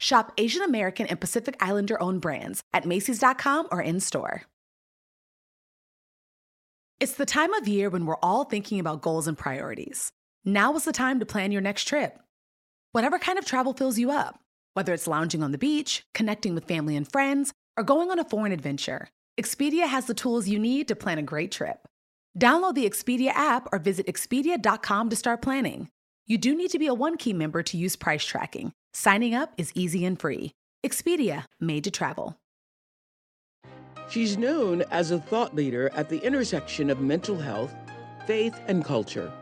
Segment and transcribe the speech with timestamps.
[0.00, 4.42] Shop Asian American and Pacific Islander owned brands at Macy's.com or in store.
[6.98, 10.10] It's the time of year when we're all thinking about goals and priorities.
[10.44, 12.18] Now is the time to plan your next trip.
[12.92, 14.40] Whatever kind of travel fills you up,
[14.74, 18.24] whether it's lounging on the beach, connecting with family and friends, or going on a
[18.24, 19.08] foreign adventure,
[19.38, 21.86] Expedia has the tools you need to plan a great trip.
[22.38, 25.88] Download the Expedia app or visit Expedia.com to start planning.
[26.30, 28.72] You do need to be a One Key member to use price tracking.
[28.94, 30.52] Signing up is easy and free.
[30.86, 32.36] Expedia, made to travel.
[34.08, 37.74] She's known as a thought leader at the intersection of mental health,
[38.28, 39.32] faith, and culture.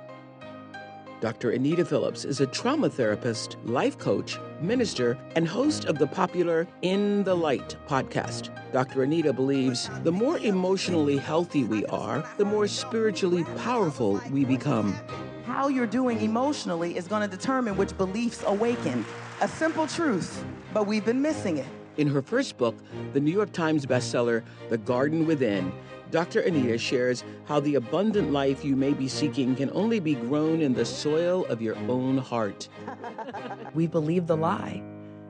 [1.20, 1.50] Dr.
[1.50, 7.23] Anita Phillips is a trauma therapist, life coach, minister, and host of the popular In
[7.23, 8.48] the Light podcast.
[8.73, 9.02] Dr.
[9.02, 14.98] Anita believes the more emotionally healthy we are, the more spiritually powerful we become.
[15.59, 19.05] How you're doing emotionally is going to determine which beliefs awaken.
[19.41, 21.67] A simple truth, but we've been missing it.
[21.97, 22.77] In her first book,
[23.12, 25.73] the New York Times bestseller, The Garden Within,
[26.12, 26.42] Dr.
[26.42, 30.75] Anita shares how the abundant life you may be seeking can only be grown in
[30.75, 32.69] the soil of your own heart.
[33.75, 34.81] we believe the lie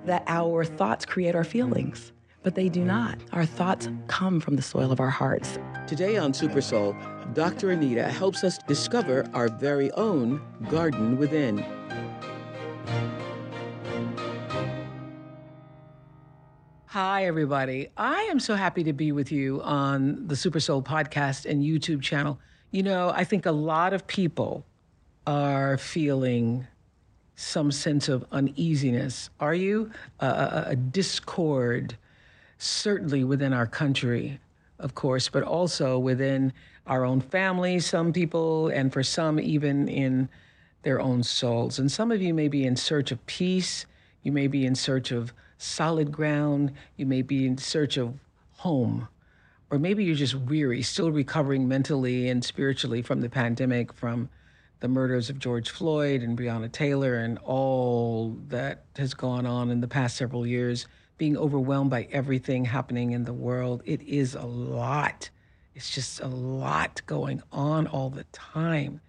[0.04, 3.18] that our thoughts create our feelings, but they do not.
[3.32, 5.58] Our thoughts come from the soil of our hearts.
[5.86, 6.96] Today on Super Soul,
[7.34, 7.70] Dr.
[7.70, 11.64] Anita helps us discover our very own garden within.
[16.86, 17.90] Hi, everybody.
[17.96, 22.02] I am so happy to be with you on the Super Soul podcast and YouTube
[22.02, 22.40] channel.
[22.70, 24.64] You know, I think a lot of people
[25.26, 26.66] are feeling
[27.36, 29.30] some sense of uneasiness.
[29.38, 29.90] Are you?
[30.18, 31.96] Uh, a discord,
[32.58, 34.38] certainly within our country,
[34.78, 36.52] of course, but also within
[36.86, 40.28] our own families, some people, and for some, even in
[40.82, 41.78] their own souls.
[41.78, 43.86] And some of you may be in search of peace,
[44.22, 46.72] you may be in search of solid ground.
[46.96, 48.14] You may be in search of
[48.56, 49.08] home.
[49.70, 54.30] Or maybe you're just weary, still recovering mentally and spiritually from the pandemic, from
[54.80, 59.80] the murders of George Floyd and Breonna Taylor and all that has gone on in
[59.80, 60.86] the past several years,
[61.18, 63.82] being overwhelmed by everything happening in the world.
[63.84, 65.28] It is a lot.
[65.74, 69.00] It's just a lot going on all the time.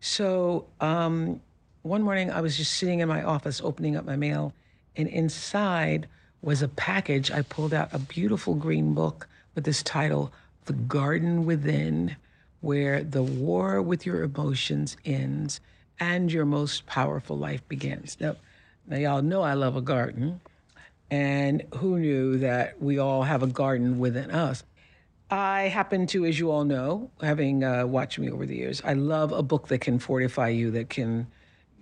[0.00, 1.40] So, um,
[1.82, 4.52] one morning I was just sitting in my office opening up my mail
[4.96, 6.08] and inside
[6.42, 7.30] was a package.
[7.30, 10.32] I pulled out a beautiful green book with this title,
[10.66, 12.16] The Garden Within,
[12.60, 15.60] where the war with your emotions ends
[16.00, 18.16] and your most powerful life begins.
[18.20, 18.36] Now,
[18.86, 20.40] now y'all know I love a garden.
[21.10, 24.62] And who knew that we all have a garden within us?
[25.30, 28.94] I happen to, as you all know, having uh, watched me over the years, I
[28.94, 31.26] love a book that can fortify you, that can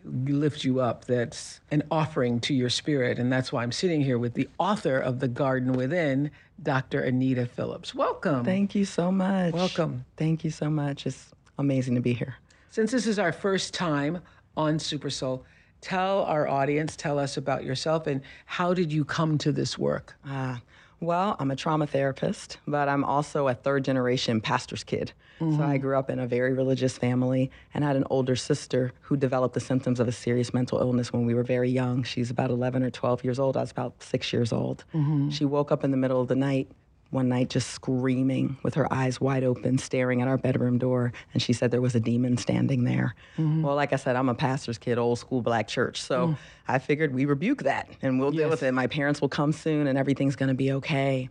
[0.05, 3.19] lift you up, that's an offering to your spirit.
[3.19, 6.31] And that's why I'm sitting here with the author of The Garden Within,
[6.63, 7.01] Dr.
[7.01, 7.95] Anita Phillips.
[7.95, 8.45] Welcome.
[8.45, 9.53] Thank you so much.
[9.53, 10.05] Welcome.
[10.17, 11.07] Thank you so much.
[11.07, 12.37] It's amazing to be here.
[12.71, 14.21] Since this is our first time
[14.57, 15.45] on Super Soul,
[15.81, 20.15] tell our audience, tell us about yourself and how did you come to this work?
[20.27, 20.61] Ah,
[21.01, 25.13] well, I'm a trauma therapist, but I'm also a third generation pastor's kid.
[25.41, 25.57] Mm-hmm.
[25.57, 25.83] So I mm-hmm.
[25.83, 29.61] grew up in a very religious family and had an older sister who developed the
[29.61, 32.03] symptoms of a serious mental illness when we were very young.
[32.03, 33.57] She's about 11 or 12 years old.
[33.57, 34.85] I was about six years old.
[34.95, 35.29] Mm-hmm.
[35.29, 36.71] She woke up in the middle of the night
[37.11, 41.12] one night just screaming with her eyes wide open, staring at our bedroom door.
[41.33, 43.15] And she said there was a demon standing there.
[43.39, 43.62] Mm-hmm.
[43.62, 46.03] Well, like I said, I'm a pastor's kid, old school black church.
[46.03, 46.37] So mm.
[46.66, 48.41] I figured we rebuke that and we'll yes.
[48.41, 48.72] deal with it.
[48.72, 51.28] My parents will come soon and everything's going to be okay.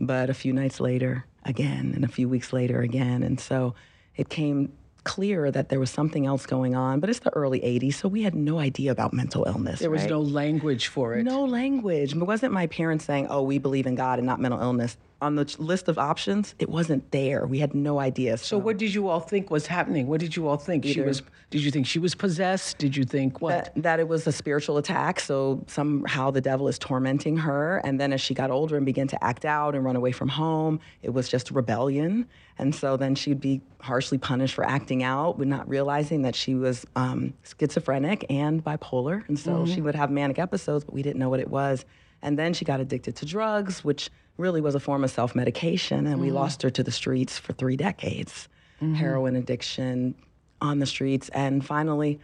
[0.00, 3.22] But a few nights later, again, and a few weeks later, again.
[3.22, 3.74] And so
[4.16, 4.72] it came
[5.04, 8.22] clear that there was something else going on, but it's the early 80s, so we
[8.22, 9.80] had no idea about mental illness.
[9.80, 10.10] There was right?
[10.10, 11.24] no language for it.
[11.24, 12.14] No language.
[12.14, 14.96] It wasn't my parents saying, oh, we believe in God and not mental illness.
[15.20, 17.46] On the list of options, it wasn't there.
[17.46, 18.36] We had no idea.
[18.36, 20.06] So, what did you all think was happening?
[20.06, 20.84] What did you all think?
[20.84, 21.22] She was.
[21.50, 22.78] Did you think she was possessed?
[22.78, 23.72] Did you think what?
[23.74, 25.20] that, that it was a spiritual attack.
[25.20, 27.78] So somehow the devil is tormenting her.
[27.84, 30.28] And then as she got older and began to act out and run away from
[30.28, 32.26] home, it was just rebellion.
[32.58, 36.56] And so then she'd be harshly punished for acting out, but not realizing that she
[36.56, 39.26] was um, schizophrenic and bipolar.
[39.28, 41.84] And so she would have manic episodes, but we didn't know what it was.
[42.20, 46.06] And then she got addicted to drugs, which really was a form of self medication.
[46.06, 46.36] And we mm-hmm.
[46.36, 48.48] lost her to the streets for three decades
[48.80, 48.94] mm-hmm.
[48.94, 50.14] heroin addiction,
[50.60, 51.28] on the streets.
[51.30, 52.20] And finally,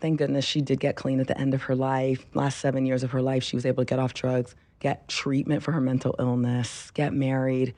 [0.00, 2.24] thank goodness she did get clean at the end of her life.
[2.34, 5.62] Last seven years of her life, she was able to get off drugs, get treatment
[5.62, 7.74] for her mental illness, get married,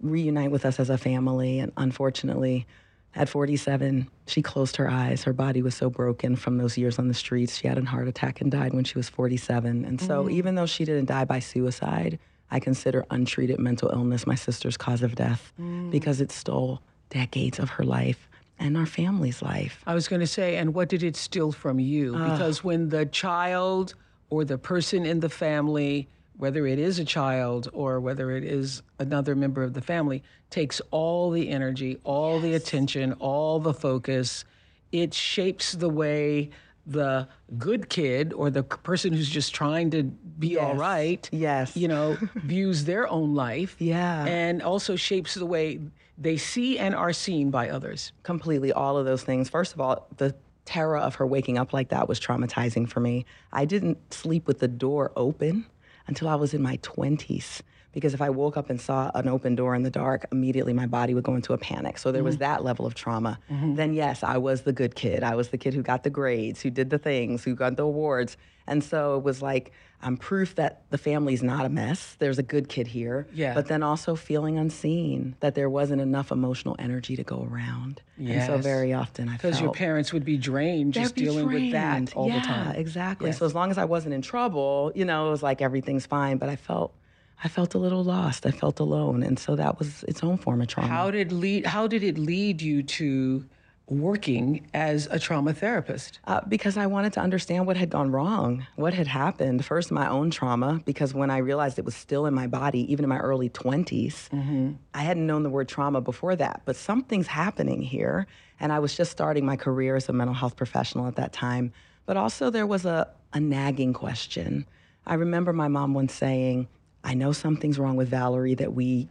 [0.00, 1.58] reunite with us as a family.
[1.58, 2.66] And unfortunately,
[3.14, 5.24] at 47, she closed her eyes.
[5.24, 7.56] Her body was so broken from those years on the streets.
[7.56, 9.84] She had a heart attack and died when she was 47.
[9.84, 10.30] And so, mm-hmm.
[10.30, 12.18] even though she didn't die by suicide,
[12.50, 15.90] I consider untreated mental illness my sister's cause of death mm.
[15.90, 18.28] because it stole decades of her life
[18.58, 19.82] and our family's life.
[19.86, 22.12] I was going to say, and what did it steal from you?
[22.12, 23.94] Because when the child
[24.30, 28.82] or the person in the family, whether it is a child or whether it is
[28.98, 34.44] another member of the family, takes all the energy, all the attention, all the focus,
[34.92, 36.50] it shapes the way
[36.88, 40.78] the good kid or the person who's just trying to be all Yes.
[40.78, 41.76] right, Yes.
[41.76, 43.76] you know, views their own life.
[43.78, 44.24] Yeah.
[44.24, 45.80] And also shapes the way
[46.16, 48.12] they see and are seen by others.
[48.22, 49.48] completely all of those things.
[49.48, 53.24] First of all, the terror of her waking up like that was traumatizing for me.
[53.52, 55.66] I didn't sleep with the door open
[56.06, 57.60] until I was in my 20s
[57.98, 60.86] because if I woke up and saw an open door in the dark, immediately my
[60.86, 61.98] body would go into a panic.
[61.98, 62.44] So there was mm-hmm.
[62.44, 63.40] that level of trauma.
[63.50, 63.74] Mm-hmm.
[63.74, 65.24] Then, yes, I was the good kid.
[65.24, 67.82] I was the kid who got the grades, who did the things, who got the
[67.82, 68.36] awards.
[68.68, 72.14] And so it was like, I'm proof that the family's not a mess.
[72.20, 73.26] There's a good kid here.
[73.32, 73.52] Yeah.
[73.52, 78.00] But then also feeling unseen, that there wasn't enough emotional energy to go around.
[78.16, 81.46] And so very often I felt Because your parents would be drained just be dealing
[81.46, 82.76] with that all yeah, the time.
[82.76, 83.30] exactly.
[83.30, 83.38] Yes.
[83.38, 86.36] So as long as I wasn't in trouble, you know, it was like everything's fine.
[86.38, 86.94] But I felt,
[87.42, 88.46] I felt a little lost.
[88.46, 90.88] I felt alone, and so that was its own form of trauma.
[90.88, 91.66] How did lead?
[91.66, 93.44] How did it lead you to
[93.90, 96.18] working as a trauma therapist?
[96.26, 99.64] Uh, because I wanted to understand what had gone wrong, what had happened.
[99.64, 103.04] First, my own trauma, because when I realized it was still in my body, even
[103.04, 106.62] in my early 20s, I hadn't known the word trauma before that.
[106.64, 108.26] But something's happening here.
[108.60, 111.72] And I was just starting my career as a mental health professional at that time.
[112.04, 114.66] But also, there was a, a nagging question.
[115.06, 116.68] I remember my mom once saying,
[117.08, 119.08] I know something's wrong with Valerie that we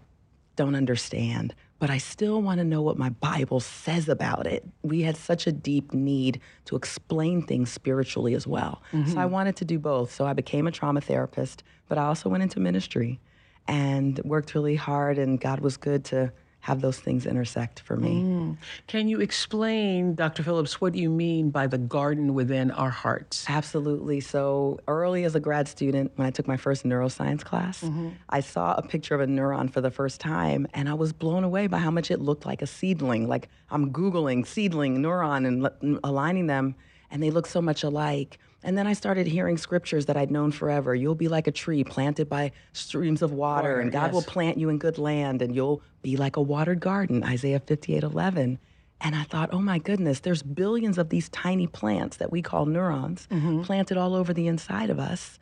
[0.55, 4.63] don't understand, but I still want to know what my Bible says about it.
[4.83, 8.83] We had such a deep need to explain things spiritually as well.
[8.91, 9.31] So I mm-hmm.
[9.31, 10.13] wanted to do both.
[10.13, 13.19] So I became a trauma therapist, but I also went into ministry
[13.67, 16.31] and worked really hard, and God was good to
[16.67, 18.23] have those things intersect for me.
[18.23, 18.57] Mm.
[18.87, 20.43] Can you explain, Dr.
[20.43, 23.45] Phillips, what you mean by the garden within our hearts?
[23.47, 24.19] Absolutely.
[24.19, 28.09] So early as a grad student, when I took my first neuroscience class, mm-hmm.
[28.29, 31.45] I saw a picture of a neuron for the first time, and I was blown
[31.45, 33.29] away by how much it looked like a seedling.
[33.29, 36.75] Like I'm Googling seedling neuron and l- aligning them,
[37.09, 38.39] and they look so much alike.
[38.67, 40.93] And then I started hearing scriptures that I'd known forever.
[40.93, 44.57] You'll be like a tree planted by streams of water, Water, and God will plant
[44.57, 48.59] you in good land, and you'll be like a watered garden, Isaiah 58 11.
[48.99, 52.65] And I thought, oh my goodness, there's billions of these tiny plants that we call
[52.65, 53.61] neurons Mm-hmm.
[53.61, 55.39] planted all over the inside of us.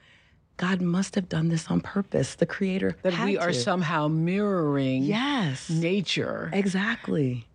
[0.57, 2.36] God must have done this on purpose.
[2.36, 3.54] The Creator That we are to.
[3.56, 7.48] somehow mirroring yes, nature, exactly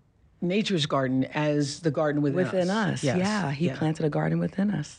[0.42, 3.04] nature's garden as the garden within, within us.
[3.04, 3.18] Yes.
[3.18, 3.76] Yeah, He Yeah.
[3.76, 4.98] planted a garden within us.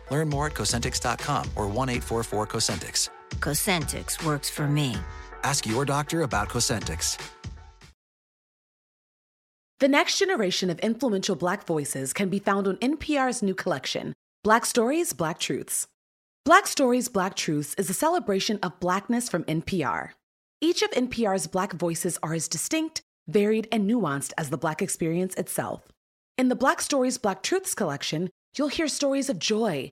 [0.11, 3.09] Learn more at Cosentyx.com or 1 844 Cosentyx.
[3.39, 4.95] Cosentyx works for me.
[5.43, 7.17] Ask your doctor about Cosentyx.
[9.79, 14.13] The next generation of influential Black voices can be found on NPR's new collection,
[14.43, 15.87] Black Stories, Black Truths.
[16.43, 20.09] Black Stories, Black Truths is a celebration of Blackness from NPR.
[20.59, 25.33] Each of NPR's Black voices are as distinct, varied, and nuanced as the Black experience
[25.35, 25.87] itself.
[26.37, 29.91] In the Black Stories, Black Truths collection, You'll hear stories of joy,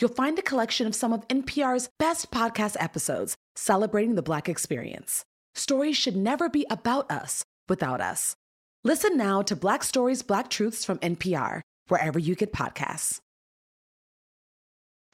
[0.00, 5.24] you'll find a collection of some of NPR's best podcast episodes celebrating the Black experience.
[5.54, 8.36] Stories should never be about us without us.
[8.82, 13.20] Listen now to Black Stories, Black Truths from NPR, wherever you get podcasts.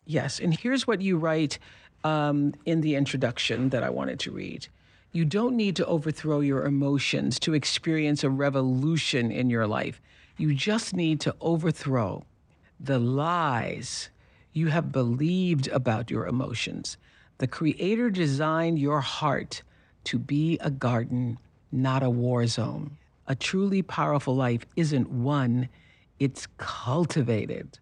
[0.04, 1.58] Yes, and here's what you write
[2.04, 4.68] um, in the introduction that I wanted to read.
[5.10, 10.00] You don't need to overthrow your emotions to experience a revolution in your life.
[10.36, 12.24] You just need to overthrow
[12.78, 14.10] the lies
[14.56, 16.96] you have believed about your emotions.
[17.38, 19.62] The Creator designed your heart
[20.04, 21.38] to be a garden,
[21.70, 22.96] not a war zone.
[23.26, 25.68] A truly powerful life isn't won,
[26.18, 27.78] it's cultivated.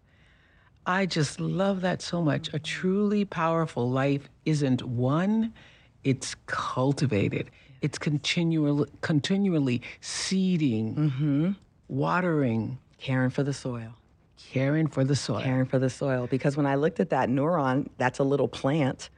[0.85, 2.53] I just love that so much.
[2.53, 5.53] A truly powerful life isn't won,
[6.03, 7.49] it's cultivated.
[7.81, 11.51] It's continually, continually seeding, mm-hmm.
[11.87, 13.93] watering, Caring for the soil.
[14.37, 15.41] Caring for the soil.
[15.41, 16.27] Caring for the soil.
[16.27, 19.09] Because when I looked at that neuron, that's a little plant.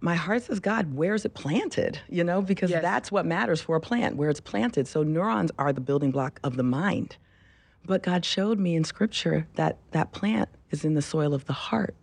[0.00, 1.98] My heart says, God, where's it planted?
[2.08, 2.82] You know, because Yes.
[2.82, 4.86] that's what matters for a plant, where it's planted.
[4.86, 7.16] So neurons are the building block of the mind.
[7.86, 11.52] But God showed me in scripture that that plant is in the soil of the
[11.52, 11.94] heart.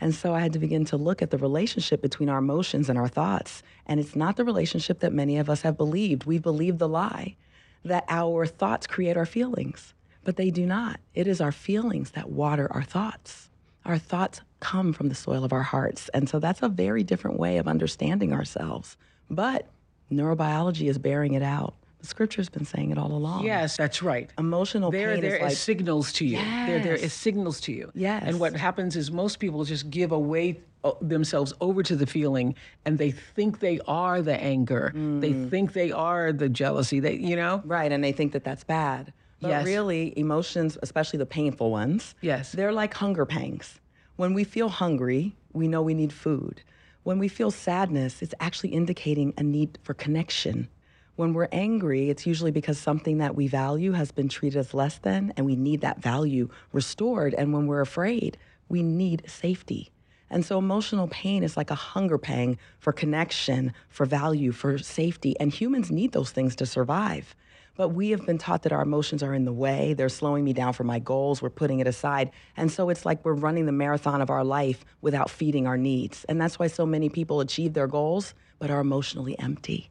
[0.00, 2.98] And so I had to begin to look at the relationship between our emotions and
[2.98, 3.62] our thoughts.
[3.86, 6.24] And it's not the relationship that many of us have believed.
[6.24, 7.36] We believe the lie
[7.84, 9.94] that our thoughts create our feelings,
[10.28, 11.00] but they do not.
[11.14, 13.48] It is our feelings that water our thoughts.
[13.86, 16.10] Our thoughts come from the soil of our hearts.
[16.12, 18.98] And so that's a very different way of understanding ourselves.
[19.30, 19.68] But
[20.12, 21.72] neurobiology is bearing it out.
[22.00, 23.46] The scripture's been saying it all along.
[23.46, 24.28] Yes, that's right.
[24.36, 26.36] Emotional there, pain there is like is signals to you.
[26.36, 27.04] There, there Yes.
[27.04, 27.90] is signals to you.
[27.94, 28.24] Yes.
[28.26, 32.54] And what happens is most people just give away uh, themselves over to the feeling,
[32.84, 34.92] and they think they are the anger.
[34.94, 35.48] They Mm.
[35.50, 37.00] think they are the jealousy.
[37.00, 37.62] They, you know.
[37.64, 39.14] Right, and they think that that's bad.
[39.40, 39.64] But Yes.
[39.66, 42.52] really, emotions, especially the painful ones, Yes.
[42.52, 43.80] they're like hunger pangs.
[44.16, 46.62] When we feel hungry, we know we need food.
[47.04, 50.68] When we feel sadness, it's actually indicating a need for connection.
[51.16, 54.98] When we're angry, it's usually because something that we value has been treated as less
[54.98, 57.34] than, and we need that value restored.
[57.34, 58.36] And when we're afraid,
[58.68, 59.90] we need safety.
[60.30, 65.34] And so emotional pain is like a hunger pang for connection, for value, for safety.
[65.40, 67.34] And humans need those things to survive.
[67.78, 69.94] But we have been taught that our emotions are in the way.
[69.94, 71.40] They're slowing me down for my goals.
[71.40, 72.32] We're putting it aside.
[72.56, 76.24] And so it's like we're running the marathon of our life without feeding our needs.
[76.24, 79.90] And that's why so many people achieve their goals, but are emotionally empty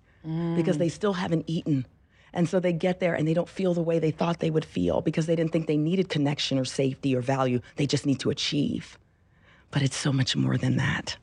[0.57, 1.85] because they still haven't eaten.
[2.33, 4.65] And so they get there and they don't feel the way they thought they would
[4.65, 7.61] feel because they didn't think they needed connection or safety or value.
[7.77, 8.97] They just need to achieve.
[9.71, 11.15] But it's so much more than that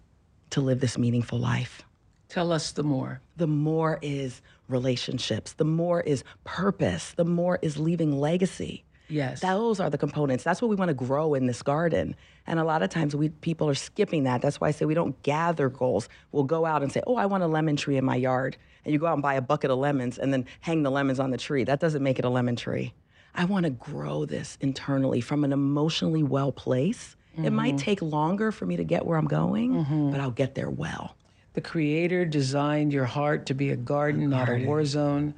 [0.51, 1.83] to live this meaningful life.
[2.31, 3.21] Tell us the more.
[3.37, 8.85] The more is relationships, the more is purpose, the more is leaving legacy.
[9.09, 9.41] Yes.
[9.41, 10.45] Those are the components.
[10.45, 12.17] That's what we want to grow in this garden.
[12.47, 14.41] And a lot of times we people are skipping that.
[14.43, 16.09] That's why I say we don't gather goals.
[16.33, 18.93] We'll go out and say, "Oh, I want a lemon tree in my yard." And
[18.93, 21.31] you go out and buy a bucket of lemons and then hang the lemons on
[21.31, 21.65] the tree.
[21.65, 22.93] That doesn't make it a lemon tree.
[23.35, 27.17] I want to grow this internally from an emotionally well place.
[27.37, 27.79] It might mm-hmm.
[27.79, 30.11] take longer for me to get where I'm going, mm-hmm.
[30.13, 31.17] but I'll get there well.
[31.55, 35.35] The Creator designed your heart to be a garden, not a war zone.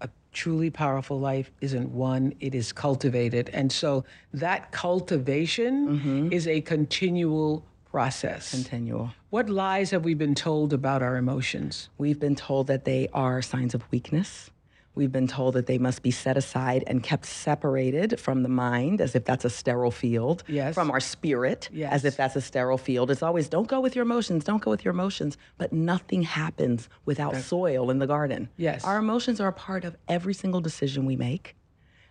[0.00, 3.50] A truly powerful life isn't one, it is cultivated.
[3.52, 6.32] And so that cultivation mm-hmm.
[6.32, 8.50] is a continual process.
[8.50, 9.10] Continual.
[9.30, 11.88] What lies have we been told about our emotions?
[11.98, 14.50] We've been told that they are signs of weakness.
[14.94, 19.00] We've been told that they must be set aside and kept separated from the mind,
[19.00, 20.42] as if that's a sterile field.
[20.48, 20.74] Yes.
[20.74, 21.92] From our spirit, Yes.
[21.92, 23.10] as if that's a sterile field.
[23.10, 25.36] It's always don't go with your emotions, don't go with your emotions.
[25.58, 28.48] But nothing happens without soil in the garden.
[28.56, 28.84] Yes.
[28.84, 31.54] Our emotions are a part of every single decision we make.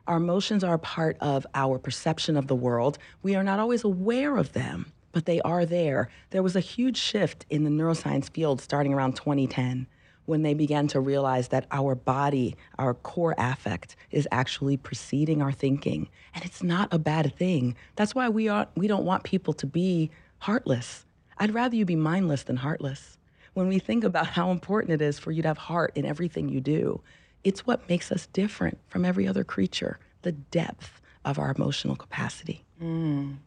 [0.08, 2.98] Our emotions are a part of our perception of the world.
[3.22, 6.10] We are not always aware of them, but they are there.
[6.32, 9.86] There was a huge shift in the neuroscience field starting around 2010
[10.30, 15.52] when they began to realize that our body, our core affect, is actually preceding our
[15.52, 16.08] thinking.
[16.36, 17.76] And it's not a bad thing.
[17.96, 21.06] That's why we, are, we don't want people to be heartless.
[21.40, 23.18] I'd rather you be mindless than heartless.
[23.56, 26.48] When we think about how important it is for you to have heart in everything
[26.48, 27.02] you do,
[27.44, 32.64] it's what makes us different from every other creature, the depth of our emotional capacity.
[32.82, 33.38] Mm.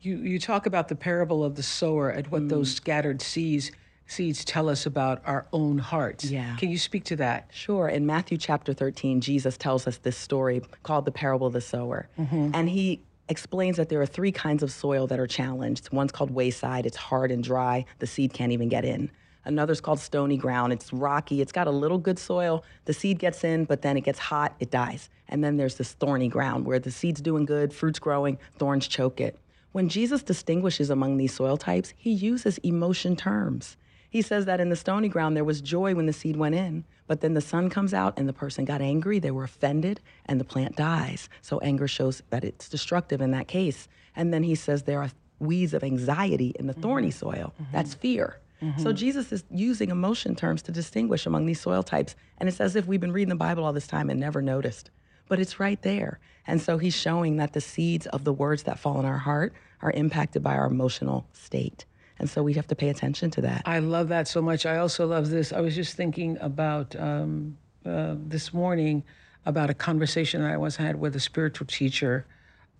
[0.00, 2.48] You you talk about the parable of the sower and what mm.
[2.48, 3.70] those scattered seeds
[4.10, 6.24] seeds tell us about our own hearts.
[6.24, 6.56] Yeah.
[6.56, 7.48] Can you speak to that?
[7.52, 7.88] Sure.
[7.88, 12.08] In Matthew chapter 13, Jesus tells us this story called the parable of the sower.
[12.18, 12.50] Mm-hmm.
[12.54, 15.92] And he explains that there are three kinds of soil that are challenged.
[15.92, 19.10] One's called wayside, it's hard and dry, the seed can't even get in.
[19.44, 23.42] Another's called stony ground, it's rocky, it's got a little good soil, the seed gets
[23.42, 25.08] in, but then it gets hot, it dies.
[25.28, 29.20] And then there's this thorny ground where the seed's doing good, fruit's growing, thorns choke
[29.20, 29.38] it.
[29.72, 33.76] When Jesus distinguishes among these soil types, he uses emotion terms.
[34.10, 36.84] He says that in the stony ground there was joy when the seed went in,
[37.06, 40.38] but then the sun comes out and the person got angry, they were offended, and
[40.38, 41.28] the plant dies.
[41.40, 43.88] So anger shows that it's destructive in that case.
[44.16, 47.18] And then he says there are weeds of anxiety in the thorny mm-hmm.
[47.18, 47.54] soil.
[47.60, 47.72] Mm-hmm.
[47.72, 48.40] That's fear.
[48.60, 48.94] So mm-hmm.
[48.94, 52.14] Jesus is using emotion terms to distinguish among these soil types.
[52.36, 54.90] And it's as if we've been reading the Bible all this time and never noticed.
[55.28, 56.18] But it's right there.
[56.46, 59.54] And so he's showing that the seeds of the words that fall in our heart
[59.80, 61.86] are impacted by our emotional state.
[62.20, 63.62] And so we have to pay attention to that.
[63.64, 64.66] I love that so much.
[64.66, 65.52] I also love this.
[65.52, 69.02] I was just thinking about um, uh, this morning
[69.46, 72.26] about a conversation that I once had with a spiritual teacher,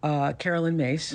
[0.02, 1.14] uh, Caroline Myss,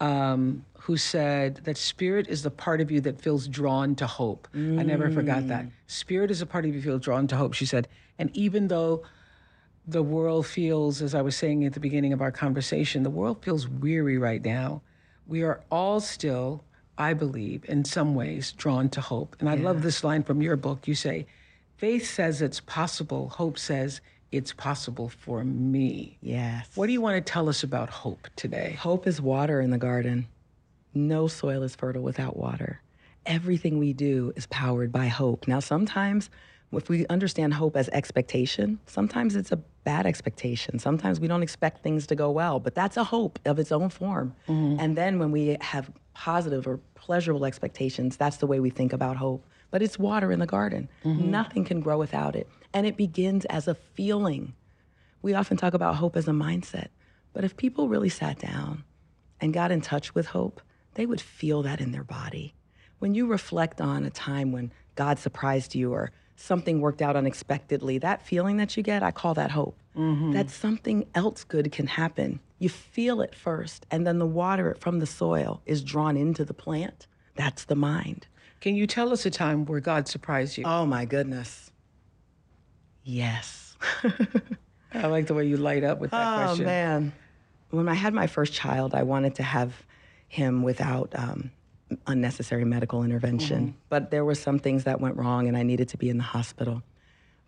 [0.00, 4.48] um, who said that spirit is the part of you that feels drawn to hope.
[4.54, 5.66] I never forgot that.
[5.86, 7.86] Spirit is a part of you that feels drawn to hope, she said.
[8.18, 9.02] And even though
[9.86, 13.42] the world feels, as I was saying at the beginning of our conversation, the world
[13.44, 14.82] feels weary right now.
[15.28, 16.64] We are all still,
[16.98, 19.36] I believe, in some ways, drawn to hope.
[19.40, 20.88] And I love this line from your book.
[20.88, 21.26] You say,
[21.76, 24.00] faith says it's possible, hope says
[24.32, 26.18] it's possible for me.
[26.20, 26.68] Yes.
[26.74, 28.72] What do you want to tell us about hope today?
[28.78, 30.26] Hope is water in the garden.
[30.94, 32.80] No soil is fertile without water.
[33.26, 35.46] Everything we do is powered by hope.
[35.46, 36.30] Now, sometimes
[36.72, 40.78] if we understand hope as expectation, sometimes it's a bad expectation.
[40.78, 43.88] Sometimes we don't expect things to go well, but that's a hope of its own
[43.88, 44.34] form.
[44.48, 44.80] Mm-hmm.
[44.80, 49.16] And then when we have positive or pleasurable expectations, that's the way we think about
[49.16, 49.46] hope.
[49.70, 50.88] But it's water in the garden.
[51.04, 51.30] Mm-hmm.
[51.30, 52.48] Nothing can grow without it.
[52.74, 54.54] And it begins as a feeling.
[55.22, 56.88] We often talk about hope as a mindset,
[57.32, 58.84] but if people really sat down
[59.40, 60.60] and got in touch with hope,
[60.94, 62.54] they would feel that in their body.
[62.98, 67.98] When you reflect on a time when God surprised you or something worked out unexpectedly,
[67.98, 69.76] that feeling that you get, I call that hope.
[70.32, 72.40] That something else good can happen.
[72.58, 76.52] You feel it first, and then the water from the soil is drawn into the
[76.52, 77.06] plant.
[77.34, 78.26] That's the mind.
[78.60, 80.64] Can you tell us a time where God surprised you?
[80.66, 81.70] Oh my goodness.
[83.04, 83.76] Yes.
[84.94, 86.66] I like the way you light up with that Oh question.
[86.66, 87.12] man,
[87.70, 89.84] when I had my first child, I wanted to have
[90.28, 91.50] him without um,
[92.06, 93.68] unnecessary medical intervention.
[93.68, 93.78] Mm-hmm.
[93.88, 96.24] But there were some things that went wrong, and I needed to be in the
[96.24, 96.82] hospital.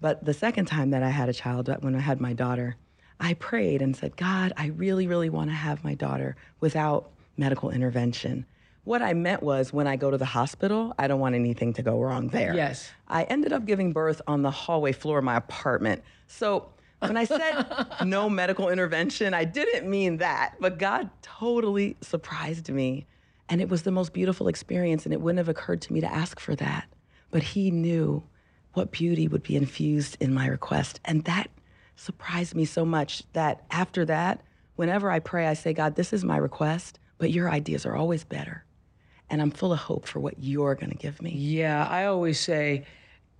[0.01, 2.77] But the second time that I had a child, when I had my daughter,
[3.20, 7.70] I prayed and said, God, I really, really want to have my daughter without medical
[7.70, 8.46] intervention.
[8.85, 11.83] What I meant was when I go to the hospital, I don't want anything to
[11.83, 12.55] go wrong there.
[12.55, 12.90] Yes.
[13.09, 16.03] I ended up giving birth on the hallway floor of my apartment.
[16.27, 16.68] So
[17.01, 17.66] when I said
[18.05, 23.07] no medical intervention, I didn't mean that, but God totally surprised me.
[23.49, 26.13] And it was the most beautiful experience, and it wouldn't have occurred to me to
[26.13, 26.87] ask for that.
[27.31, 28.23] But He knew
[28.75, 31.01] what beauty would be infused in my request.
[31.05, 31.49] And that
[31.97, 34.43] surprised me so much that after that,
[34.77, 38.25] whenever I pray, I say, God, this is my request, but your ideas are always
[38.25, 38.65] better.
[39.31, 41.33] And I'm full of hope for what you're going to give me.
[41.33, 42.87] Yeah, I always say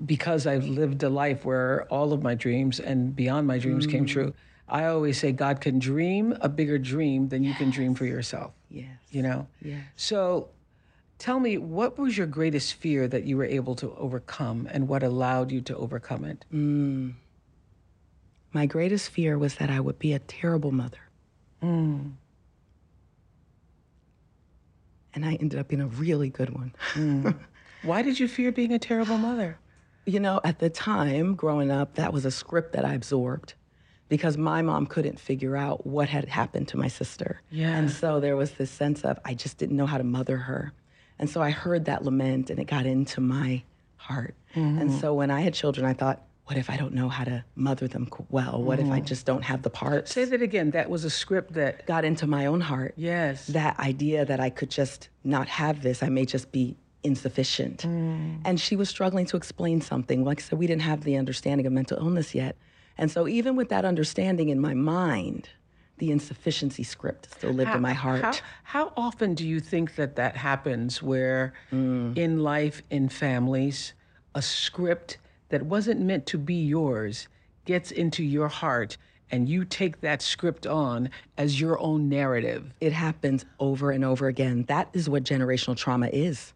[0.05, 4.05] because I've lived a life where all of my dreams and beyond my dreams came
[4.05, 4.09] mm.
[4.09, 4.35] true.
[4.69, 8.53] I always say God can dream a bigger dream than you can dream for yourself.
[8.71, 8.99] Yes.
[9.11, 9.47] You know?
[9.63, 9.83] Yes.
[9.97, 10.49] So
[11.19, 15.03] tell me, what was your greatest fear that you were able to overcome and what
[15.03, 16.45] allowed you to overcome it?
[16.53, 17.15] Mm.
[18.53, 20.99] My greatest fear was that I would be a terrible mother.
[21.63, 22.13] Mm.
[25.15, 26.75] And I ended up being a really good one.
[26.95, 27.37] Mm.
[27.83, 29.59] Why did you fear being a terrible mother?
[30.05, 33.55] You know, at the time, growing up, that was a script that I absorbed
[34.09, 37.41] because my mom couldn't figure out what had happened to my sister.
[37.51, 37.77] Yeah.
[37.77, 40.73] And so there was this sense of I just didn't know how to mother her.
[41.19, 43.63] And so I heard that lament and it got into my
[43.97, 44.35] heart.
[44.55, 44.99] And mm-hmm.
[44.99, 47.87] so when I had children, I thought, what if I don't know how to mother
[47.87, 48.63] them well?
[48.63, 49.05] What if I mm-hmm.
[49.05, 50.15] just don't have the parts?
[50.15, 50.71] Say that again.
[50.71, 52.95] That was a script that, got into my own heart.
[52.97, 53.49] yes.
[53.49, 57.83] that idea that I could just not have this, I may just be insufficient.
[57.83, 58.41] Mm.
[58.47, 60.25] And she was struggling to explain something.
[60.25, 62.57] Like I said, we didn't have the understanding of mental illness yet.
[62.99, 65.51] And so, even with that understanding in my mind,
[65.99, 68.23] the insufficiency script still lived in my heart.
[68.23, 68.33] How,
[68.63, 72.17] how often do you think that that happens where mm.
[72.17, 73.95] in life, in families,
[74.35, 77.29] a script that wasn't meant to be yours
[77.65, 78.97] gets into your heart
[79.31, 82.73] and you take that script on as your own narrative.
[82.81, 84.65] It happens over and over again.
[84.69, 86.55] That is what generational trauma is.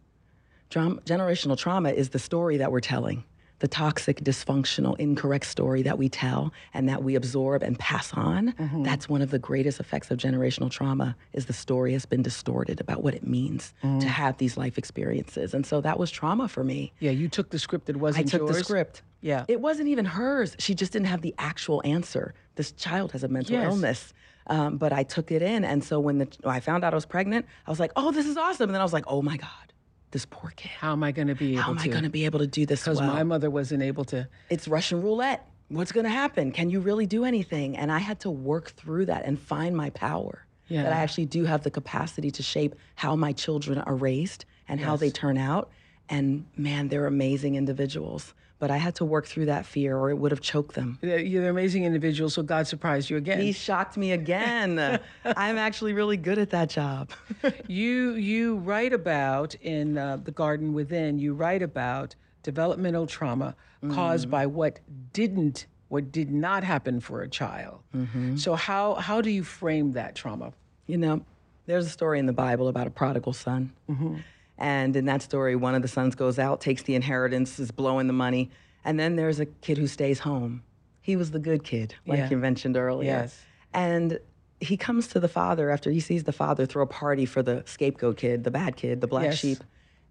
[0.69, 3.23] Dram- generational trauma is the story that we're telling,
[3.63, 8.53] the toxic, dysfunctional, incorrect story that we tell and that we absorb and pass on.
[8.83, 12.81] That's one of the greatest effects of generational trauma is the story has been distorted
[12.81, 15.53] about what it means to have these life experiences.
[15.53, 16.91] And so that was trauma for me.
[16.99, 18.57] Yeah, you took the script that wasn't I took yours.
[18.57, 19.01] the script.
[19.21, 19.45] Yeah.
[19.47, 20.57] It wasn't even hers.
[20.59, 22.33] She just didn't have the actual answer.
[22.55, 23.63] This child has a mental Yes.
[23.71, 24.13] illness.
[24.47, 25.63] Um, but I took it in.
[25.63, 28.11] And so when, the, when I found out I was pregnant, I was like, oh,
[28.11, 28.63] this is awesome.
[28.69, 29.72] And then I was like, oh my God,
[30.13, 30.69] this poor kid.
[30.71, 31.83] How am I going to be able How am to?
[31.83, 33.13] I going to be able to do this Because well?
[33.13, 34.27] my mother wasn't able to.
[34.49, 35.45] it's Russian roulette.
[35.67, 36.51] What's going to happen?
[36.51, 37.75] Can you really do anything?
[37.75, 40.45] And I had to work through that and find my power.
[40.67, 40.83] Yeah.
[40.83, 44.79] That I actually do have the capacity to shape how my children are raised and
[44.79, 45.69] how they turn out.
[46.09, 48.33] And man, they're amazing individuals.
[48.63, 50.97] But I had to work through that fear or it would have choked them.
[51.01, 53.41] You're amazing individual, so God surprised you again.
[53.41, 54.79] He shocked me again.
[55.25, 57.11] I'm actually really good at that job.
[57.67, 61.19] You you write about in uh, the Garden Within.
[61.19, 63.53] You write about developmental trauma
[63.91, 64.31] caused mm.
[64.31, 64.79] by what
[65.11, 67.81] didn't, what did not happen for a child.
[67.93, 68.37] Mm-hmm.
[68.37, 70.53] So how how do you frame that trauma?
[70.87, 71.25] You know,
[71.65, 73.73] there's a story in the Bible about a prodigal son.
[73.89, 74.19] Mm-hmm.
[74.57, 78.07] And in that story, one of the sons goes out, takes the inheritance, is blowing
[78.07, 78.51] the money.
[78.85, 80.63] And then there's a kid who stays home.
[81.01, 82.29] He was the good kid, like Yeah.
[82.29, 83.11] you mentioned earlier.
[83.11, 83.41] Yes.
[83.73, 84.19] And
[84.61, 87.63] he comes to the father after he sees the father throw a party for the
[87.65, 89.39] scapegoat kid, the bad kid, the black Yes.
[89.39, 89.57] sheep.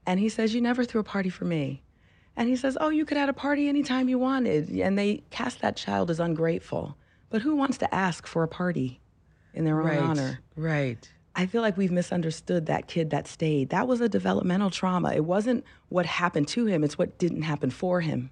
[0.06, 1.82] And he says, You never threw a party for me.
[2.36, 4.68] And he says, Oh, you could have a party anytime you wanted.
[4.70, 6.96] And they cast that child as ungrateful.
[7.30, 9.00] But who wants to ask for a party
[9.54, 9.98] in their own Right.
[9.98, 10.40] honor?
[10.56, 11.08] Right.
[11.34, 13.70] I feel like we've misunderstood that kid that stayed.
[13.70, 15.12] That was a developmental trauma.
[15.12, 18.30] It wasn't what happened to him, it's what didn't happen for him.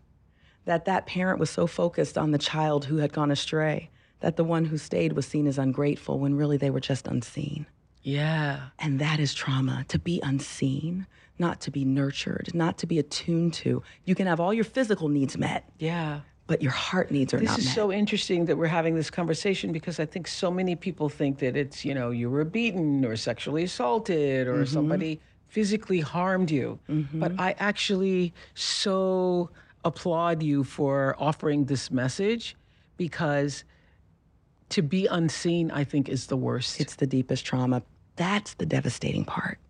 [0.66, 4.44] That that parent was so focused on the child who had gone astray that the
[4.44, 7.66] one who stayed was seen as ungrateful when really they were just unseen.
[8.02, 8.68] Yeah.
[8.78, 11.06] And that is trauma to be unseen,
[11.38, 13.82] not to be nurtured, not to be attuned to.
[14.04, 16.20] You can have all your physical needs met, Yeah.
[16.50, 19.70] But your heart needs are This not is so interesting that we're having this conversation
[19.70, 23.14] because I think so many people think that it's, you know, you were beaten or
[23.14, 24.64] sexually assaulted or mm-hmm.
[24.64, 26.80] somebody physically harmed you.
[26.88, 27.20] Mm-hmm.
[27.20, 29.50] But I actually so
[29.84, 32.56] applaud you for offering this message
[32.96, 33.62] because
[34.70, 36.80] to be unseen, I think, is the worst.
[36.80, 37.80] It's the deepest trauma.
[38.16, 39.60] That's the devastating part.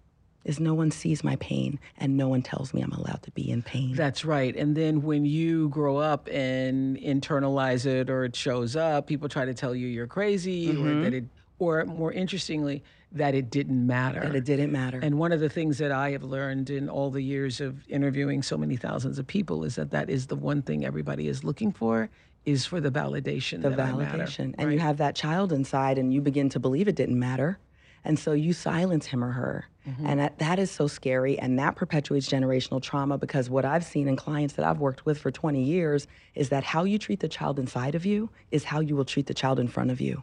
[0.45, 3.51] Is no one sees my pain and no one tells me I'm allowed to be
[3.51, 3.95] in pain.
[3.95, 4.57] That's right.
[4.57, 9.45] And then when you grow up and internalize it or it shows up, people try
[9.45, 11.03] to tell you you're crazy or mm-hmm.
[11.03, 11.25] that it,
[11.59, 14.21] or more interestingly, that it didn't matter.
[14.21, 14.99] that it didn't matter.
[15.03, 18.43] And one of the things that I have learned in all the years of interviewing
[18.43, 21.73] so many thousands of people is that that is the one thing everybody is looking
[21.73, 22.09] for
[22.47, 23.63] is for the validation.
[23.63, 24.55] the that I matter, validation.
[24.59, 27.59] And you have that child inside and you begin to believe it didn't matter.
[28.05, 29.67] And so you silence him or her.
[29.89, 30.07] Mm-hmm.
[30.07, 31.39] And that, that is so scary.
[31.39, 35.19] And that perpetuates generational trauma because what I've seen in clients that I've worked with
[35.19, 38.81] for 20 years is that how you treat the child inside of you is how
[38.81, 40.23] you will treat the child in front of you.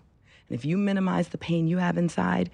[0.49, 2.49] And if you minimize the pain you have inside,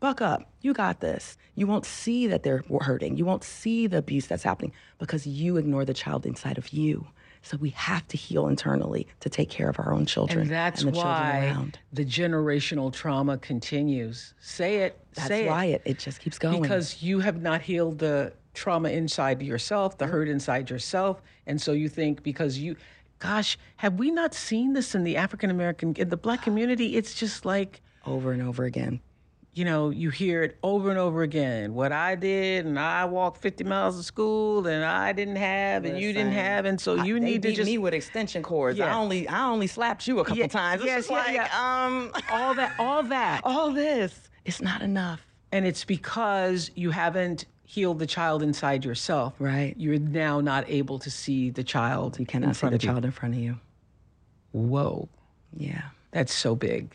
[0.00, 0.50] buck up.
[0.60, 1.36] You got this.
[1.54, 3.16] You won't see that they're hurting.
[3.16, 7.06] You won't see the abuse that's happening because you ignore the child inside of you.
[7.46, 10.80] So we have to heal internally to take care of our own children And that's
[10.80, 11.78] the children why around.
[11.92, 14.34] the generational trauma continues.
[14.40, 14.98] Say it.
[15.14, 15.82] That's say why it.
[15.84, 16.60] it, it just keeps going.
[16.60, 20.10] because you have not healed the trauma inside yourself, the mm.
[20.10, 22.74] hurt inside yourself, and so you think because you,
[23.20, 26.96] gosh, have we not seen this in the African American, in the Black community?
[26.96, 28.98] It's just like over and over again.
[29.56, 31.72] You know, you hear it over and over again.
[31.72, 35.98] What I did, and I walked 50 miles to school, and I didn't have, and
[35.98, 38.78] you didn't have, and so I- you they need to just me with extension cords.
[38.78, 40.82] I only I only slapped you a couple Yeah, times.
[40.82, 45.26] It's yes, just yeah, like, um, all that, all that, all this is not enough.
[45.52, 49.32] and it's because you haven't healed the child inside yourself.
[49.38, 49.74] Right.
[49.78, 52.18] You're now not able to see the child.
[52.20, 53.58] You cannot see the child in front of you.
[54.52, 55.08] Whoa,
[55.56, 55.82] Yeah.
[56.12, 56.94] that's so big.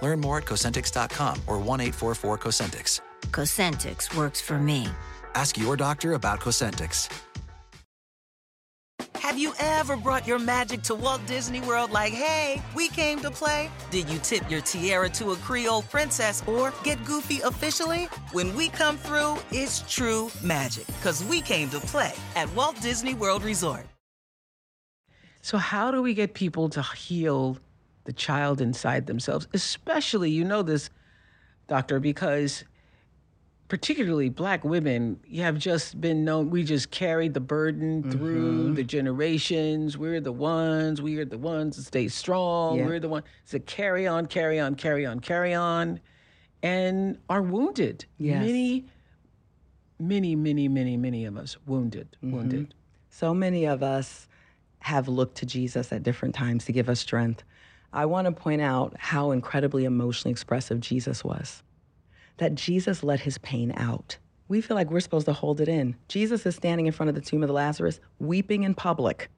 [0.00, 3.00] Learn more at Cosentyx.com or 1 844 Cosentyx.
[3.30, 4.86] Cosentyx works for me.
[5.34, 7.08] Ask your doctor about Cosentyx.
[9.20, 13.30] Have you ever brought your magic to Walt Disney World like, hey, we came to
[13.30, 13.70] play?
[13.90, 18.06] Did you tip your tiara to a Creole princess or get goofy officially?
[18.32, 23.14] When we come through, it's true magic because we came to play at Walt Disney
[23.14, 23.86] World Resort.
[25.42, 27.56] So, how do we get people to heal
[28.04, 29.48] the child inside themselves?
[29.52, 30.90] Especially, you know this,
[31.68, 32.64] doctor, because
[33.68, 38.74] particularly black women, you have just been known, we just carried the burden through mm-hmm.
[38.74, 39.96] the generations.
[39.96, 42.78] We're the ones, we are the ones that stay strong.
[42.78, 42.86] Yeah.
[42.86, 46.00] We're the ones that carry on, carry on, carry on, carry on,
[46.64, 48.04] and are wounded.
[48.18, 48.42] Yes.
[48.44, 48.86] Many,
[50.00, 52.36] many, many, many, many of us wounded, mm-hmm.
[52.36, 52.74] wounded.
[53.08, 54.26] So many of us
[54.80, 57.44] have looked to Jesus at different times to give us strength.
[57.92, 61.62] I want to point out how incredibly emotionally expressive Jesus was.
[62.36, 64.16] That Jesus let his pain out.
[64.48, 65.96] We feel like we're supposed to hold it in.
[66.08, 69.28] Jesus is standing in front of the tomb of the Lazarus, weeping in public.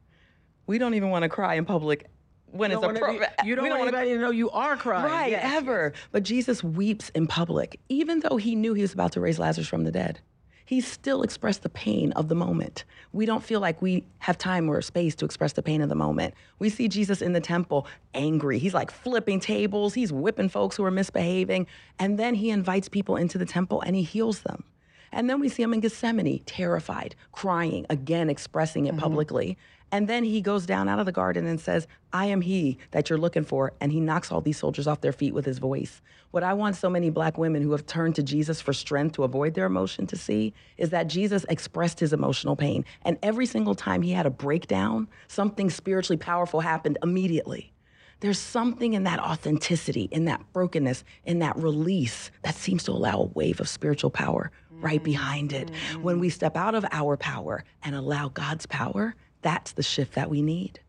[0.66, 2.08] We don't even want to cry in public
[2.52, 3.32] when You it's appropriate.
[3.44, 5.06] you don't we want anybody to know you are crying.
[5.06, 5.92] Right, Yes, ever.
[6.12, 9.68] But Jesus weeps in public, even though he knew he was about to raise Lazarus
[9.68, 10.20] from the dead.
[10.64, 12.84] He still expressed the pain of the moment.
[13.12, 15.94] We don't feel like we have time or space to express the pain of the
[15.94, 16.34] moment.
[16.58, 18.58] We see Jesus in the temple angry.
[18.58, 21.66] He's like flipping tables, he's whipping folks who are misbehaving.
[21.98, 24.64] And then he invites people into the temple and he heals them.
[25.12, 29.00] And then we see him in Gethsemane, terrified, crying, again expressing it mm-hmm.
[29.00, 29.58] publicly.
[29.92, 33.10] And then he goes down out of the garden and says, I am he that
[33.10, 33.74] you're looking for.
[33.78, 36.00] And he knocks all these soldiers off their feet with his voice.
[36.30, 39.24] What I want so many black women who have turned to Jesus for strength to
[39.24, 42.86] avoid their emotion to see is that Jesus expressed his emotional pain.
[43.02, 47.74] And every single time he had a breakdown, something spiritually powerful happened immediately.
[48.20, 53.18] There's something in that authenticity, in that brokenness, in that release that seems to allow
[53.18, 55.04] a wave of spiritual power right mm.
[55.04, 55.70] behind it.
[56.00, 60.30] When we step out of our power and allow God's power, that's the shift that
[60.30, 60.80] we need.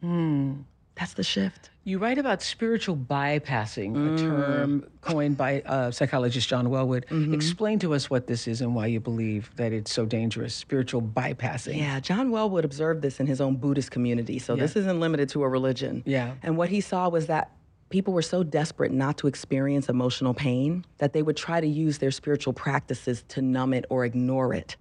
[0.00, 0.62] Hmm.
[0.96, 1.70] That's the shift.
[1.82, 4.18] You write about spiritual bypassing, a mm.
[4.18, 7.04] term coined by uh, psychologist John Welwood.
[7.06, 7.34] Mm-hmm.
[7.34, 10.54] Explain to us what this is and why you believe that it's so dangerous.
[10.54, 11.76] Spiritual bypassing.
[11.76, 14.38] Yeah, John Welwood observed this in his own Buddhist community.
[14.38, 16.02] So this isn't limited to a religion.
[16.06, 16.34] Yeah.
[16.42, 17.50] And what he saw was that
[17.90, 21.98] people were so desperate not to experience emotional pain that they would try to use
[21.98, 24.76] their spiritual practices to numb it or ignore it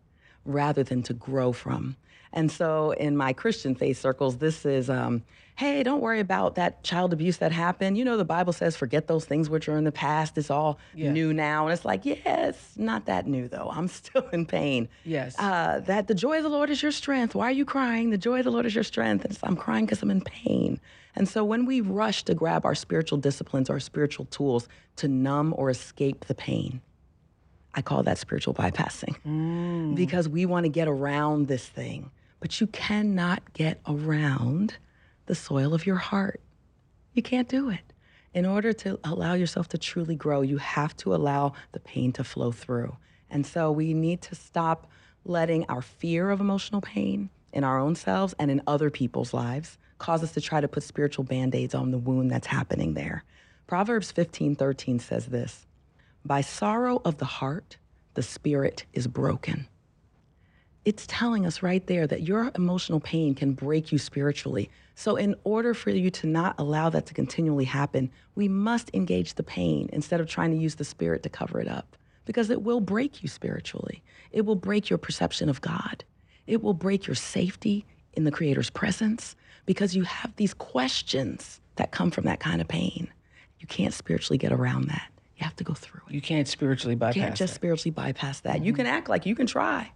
[0.45, 1.97] rather than to grow from.
[2.33, 5.23] And so in my Christian faith circles, this is, um,
[5.55, 7.95] hey, don't worry about that child abuse that happened.
[7.95, 10.35] You know, the Bible says, forget those things which are in the past.
[10.37, 10.79] It's all
[11.13, 11.67] new now.
[11.67, 13.69] And it's like, yeah, it's not that new though.
[13.71, 14.89] I'm still in pain.
[15.05, 15.37] Yes.
[15.37, 17.35] Uh, that the joy of the Lord is your strength.
[17.35, 18.09] Why are you crying?
[18.09, 19.25] The joy of the Lord is your strength.
[19.25, 20.79] And I'm crying because I'm in pain.
[21.15, 25.53] And so when we rush to grab our spiritual disciplines our spiritual tools to numb
[25.55, 26.81] or escape the pain,
[27.75, 32.09] I call that spiritual bypassing because we want to get around this thing.
[32.43, 34.75] But you cannot get around
[35.27, 36.41] the soil of your heart.
[37.13, 37.93] You can't do it.
[38.33, 42.23] In order to allow yourself to truly grow, you have to allow the pain to
[42.25, 42.97] flow through.
[43.29, 44.87] And so we need to stop
[45.23, 49.77] letting our fear of emotional pain in our own selves and in other people's lives
[49.97, 53.23] cause us to try to put spiritual band-aids on the wound that's happening there.
[53.67, 55.65] Proverbs 15:13 says this:
[56.25, 57.77] by sorrow of the heart,
[58.15, 59.69] the spirit is broken.
[60.85, 64.69] It's telling us right there that your emotional pain can break you spiritually.
[64.95, 69.35] So, in order for you to not allow that to continually happen, we must engage
[69.35, 72.63] the pain instead of trying to use the spirit to cover it up because it
[72.63, 74.03] will break you spiritually.
[74.31, 76.03] It will break your perception of God.
[76.47, 81.91] It will break your safety in the Creator's presence because you have these questions that
[81.91, 83.11] come from that kind of pain.
[83.59, 85.09] You can't spiritually get around that.
[85.37, 86.13] You have to go through it.
[86.13, 87.55] You can't spiritually bypass You can't just it.
[87.55, 88.63] spiritually bypass that.
[88.63, 88.77] You mm-hmm.
[88.77, 89.91] can act like you can try,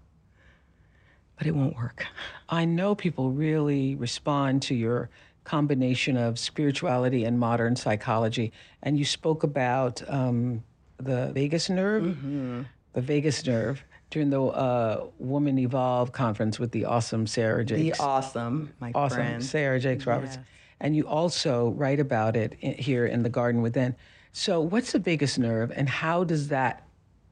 [1.38, 2.06] but it won't work.
[2.50, 5.10] I know people really respond to your
[5.44, 8.52] combination of spirituality and modern psychology.
[8.84, 10.64] And you spoke about um,
[10.98, 12.62] the vagus nerve, Mm-hmm.
[12.94, 18.00] the vagus nerve during the uh, Woman Evolve conference with the awesome Sarah Jakes.
[18.00, 19.44] awesome, my awesome friend.
[19.46, 20.38] Sarah Jakes Roberts.
[20.80, 23.96] And you also write about it in, here in The Garden Within.
[24.32, 26.86] So, what's the vagus nerve and how does that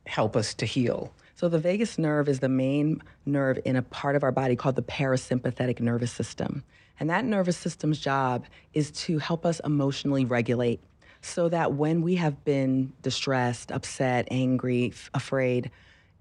[0.08, 1.14] help us to heal?
[1.46, 4.76] So the vagus nerve is the main nerve in a part of our body called
[4.76, 6.64] the parasympathetic nervous system.
[7.00, 10.82] And that nervous system's job is to help us emotionally regulate
[11.22, 15.70] so that when we have been distressed, upset, angry, f- afraid,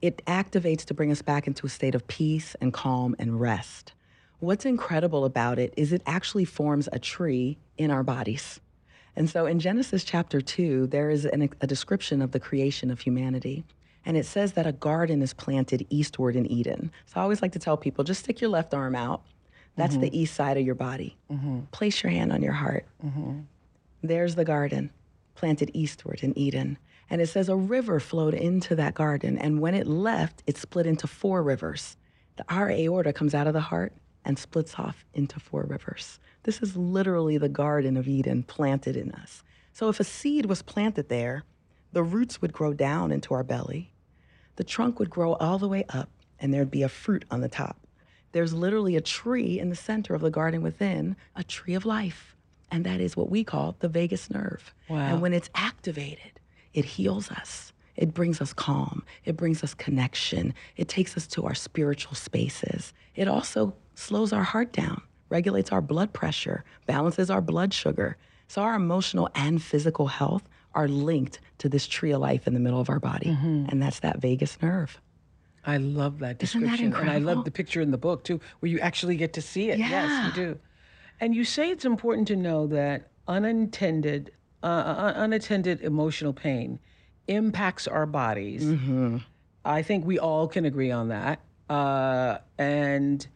[0.03, 3.95] it activates to bring us back into a state of peace and calm and rest.
[4.41, 8.61] What's incredible about it is it actually forms a tree in our bodies.
[9.17, 13.01] And so in Genesis chapter 2, there is an, a description of the creation of
[13.01, 13.65] humanity.
[14.07, 16.93] And it says that a garden is planted eastward in Eden.
[17.07, 19.23] So I always like to tell people just stick your left arm out.
[19.77, 20.15] That's the mm-hmm.
[20.17, 21.17] east side of your body.
[21.33, 21.61] Mm-hmm.
[21.73, 22.87] Place your hand on your heart.
[23.05, 23.41] Mm-hmm.
[24.03, 24.91] There's the garden,
[25.35, 26.79] planted eastward in Eden.
[27.11, 29.37] And it says a river flowed into that garden.
[29.39, 31.97] And when it left, it split into four rivers.
[32.37, 33.93] The, our aorta comes out of the heart
[34.25, 36.19] and splits off into four rivers.
[36.45, 39.43] This is literally the Garden of Eden planted in us.
[39.73, 41.45] So if a seed was planted there,
[41.93, 43.93] the roots would grow down into our belly.
[44.57, 47.49] The trunk would grow all the way up, and there'd be a fruit on the
[47.49, 47.77] top.
[48.33, 52.35] There's literally a tree in the center of the garden within, a tree of life.
[52.71, 54.75] And that is what we call the vagus nerve.
[54.89, 54.99] Wow.
[54.99, 56.41] And when it's activated,
[56.73, 57.73] it heals us.
[57.97, 59.05] It brings us calm.
[59.25, 60.53] It brings us connection.
[60.77, 62.93] It takes us to our spiritual spaces.
[63.15, 68.17] It also slows our heart down, regulates our blood pressure, balances our blood sugar.
[68.49, 70.43] So our emotional and physical health
[70.75, 73.29] are linked to this tree of life in the middle of our body.
[73.31, 75.01] And that's that vagus nerve.
[75.67, 76.95] I love that Isn't that description.
[77.01, 79.71] and I love the picture in the book too, where you actually get to see
[79.71, 79.79] it.
[79.79, 80.59] Yes, you do.
[81.21, 84.33] And you say it's important to know that unintended,
[84.63, 86.81] uh, uh, unattended emotional pain
[87.29, 88.65] impacts our bodies.
[88.65, 89.19] Mm-hmm.
[89.65, 91.41] I think we all can agree on that.
[91.71, 93.27] Uh, and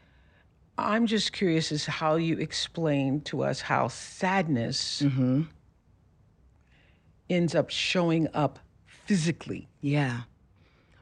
[0.77, 5.43] I'm just curious as to how you explain to us how sadness Mm-hmm.
[7.31, 8.59] Ends up showing up
[9.07, 9.69] physically.
[9.81, 10.23] Yeah.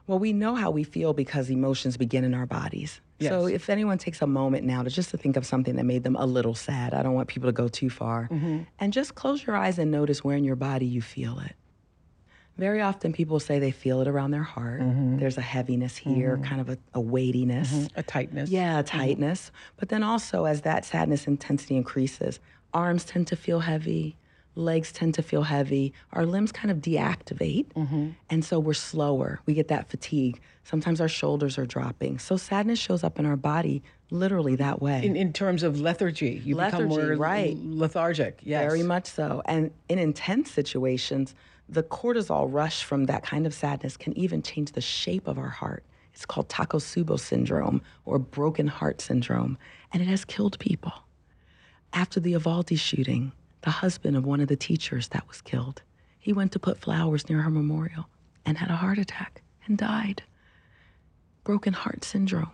[0.07, 3.01] Well, we know how we feel because emotions begin in our bodies.
[3.19, 6.03] So if anyone takes a moment now to just to think of something that made
[6.03, 8.29] them a little sad, I don't want people to go too far.
[8.31, 8.59] Mm-hmm.
[8.79, 11.55] And just close your eyes and notice where in your body you feel it.
[12.57, 14.81] Very often people say they feel it around their heart.
[14.81, 15.17] Mm-hmm.
[15.17, 16.43] There's a heaviness here, mm-hmm.
[16.43, 17.87] kind of a, a weightiness.
[17.95, 18.49] A tightness.
[18.49, 19.51] Yeah, a tightness.
[19.77, 22.39] But then also, as that sadness intensity increases,
[22.73, 24.15] arms tend to feel heavy,
[24.57, 27.67] legs tend to feel heavy, our limbs kind of deactivate.
[27.73, 28.09] Mm-hmm.
[28.29, 29.39] And so we're slower.
[29.45, 30.41] We get that fatigue.
[30.63, 32.19] Sometimes our shoulders are dropping.
[32.19, 35.05] So sadness shows up in our body literally that way.
[35.05, 37.57] In, in terms of lethargy, you become Lethargy, more right.
[37.57, 38.39] lethargic.
[38.43, 38.63] Yes.
[38.63, 39.41] Very much so.
[39.45, 41.35] And in intense situations,
[41.69, 45.49] the cortisol rush from that kind of sadness can even change the shape of our
[45.49, 45.83] heart.
[46.13, 49.57] It's called Takotsubo syndrome or broken heart syndrome,
[49.93, 50.93] and it has killed people.
[51.93, 53.33] After the Uvalde shooting,
[53.67, 55.81] the husband of one of the teachers that was killed,
[56.19, 58.07] he went to put flowers near her memorial
[58.45, 60.23] and had a heart attack and died.
[61.43, 62.51] Broken heart syndrome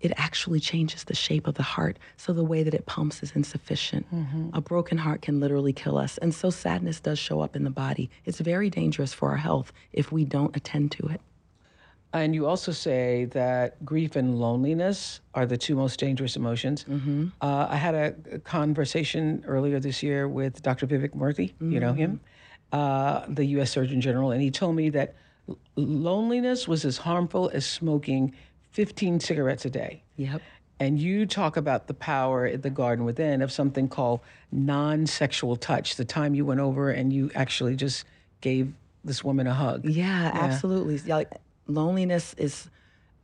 [0.00, 1.98] it actually changes the shape of the heart.
[2.16, 4.06] So the way that it pumps is insufficient.
[4.14, 4.50] Mm-hmm.
[4.54, 6.18] A broken heart can literally kill us.
[6.18, 8.08] And so sadness does show up in the body.
[8.24, 11.20] It's very dangerous for our health if we don't attend to it.
[12.12, 16.84] And you also say that grief and loneliness are the two most dangerous emotions.
[16.88, 17.28] Mm-hmm.
[17.42, 20.86] Uh, I had a a conversation earlier this year with Dr.
[20.86, 22.20] Vivek Murthy, you know him,
[22.72, 22.78] Mm-hmm.
[22.80, 23.70] uh, the U.S.
[23.70, 25.14] Surgeon General, and he told me that
[25.48, 28.34] l- loneliness was as harmful as smoking
[28.72, 30.02] 15 cigarettes a day.
[30.16, 30.40] Yep.
[30.80, 34.20] And you talk about the power in the garden within of something called
[34.52, 38.04] non sexual touch, the time you went over and you actually just
[38.40, 38.72] gave
[39.04, 39.84] this woman a hug.
[39.84, 41.00] Yeah, absolutely.
[41.04, 41.32] Yeah, like,
[41.68, 42.68] loneliness is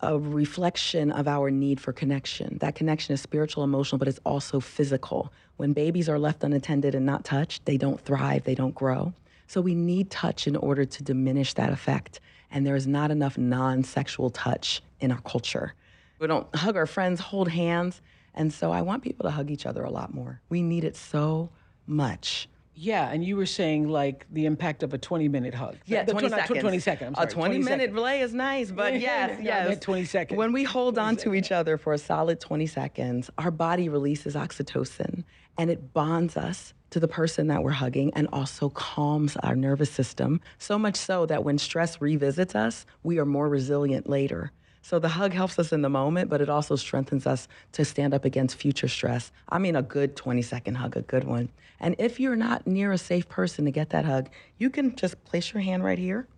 [0.00, 2.58] a reflection of our need for connection.
[2.60, 5.32] That connection is spiritual, emotional, but it's also physical.
[5.56, 9.14] When babies are left unattended and not touched, they don't thrive, they don't grow.
[9.46, 12.20] So we need touch in order to diminish that effect.
[12.50, 15.74] And there is not enough non sexual touch in our culture.
[16.18, 18.00] We don't hug our friends, hold hands.
[18.34, 20.40] And so I want people to hug each other a lot more.
[20.48, 21.50] We need it so
[21.86, 22.48] much.
[22.76, 25.76] Yeah, and you were saying like the impact of a 20 minute hug.
[25.86, 26.60] Yeah, The 20 tw- not tw- seconds.
[26.62, 27.16] 20 seconds.
[27.16, 27.94] Sorry, a 20, minute seconds.
[27.94, 29.68] delay is nice, but yes, yes.
[29.68, 30.36] meant 20 seconds.
[30.38, 34.34] When we hold on to each other for a solid 20 seconds, our body releases
[34.34, 35.24] oxytocin
[35.56, 39.90] and it bonds us to the person that we're hugging and also calms our nervous
[39.90, 40.40] system.
[40.58, 44.50] So much so that when stress revisits us, we are more resilient later.
[44.84, 48.12] So the hug helps us in the moment, but it also strengthens us to stand
[48.12, 49.32] up against future stress.
[49.48, 51.48] I mean, a good 20 second hug, a good one.
[51.80, 55.24] And if you're not near a safe person to get that hug, you can just
[55.24, 56.28] place your hand right here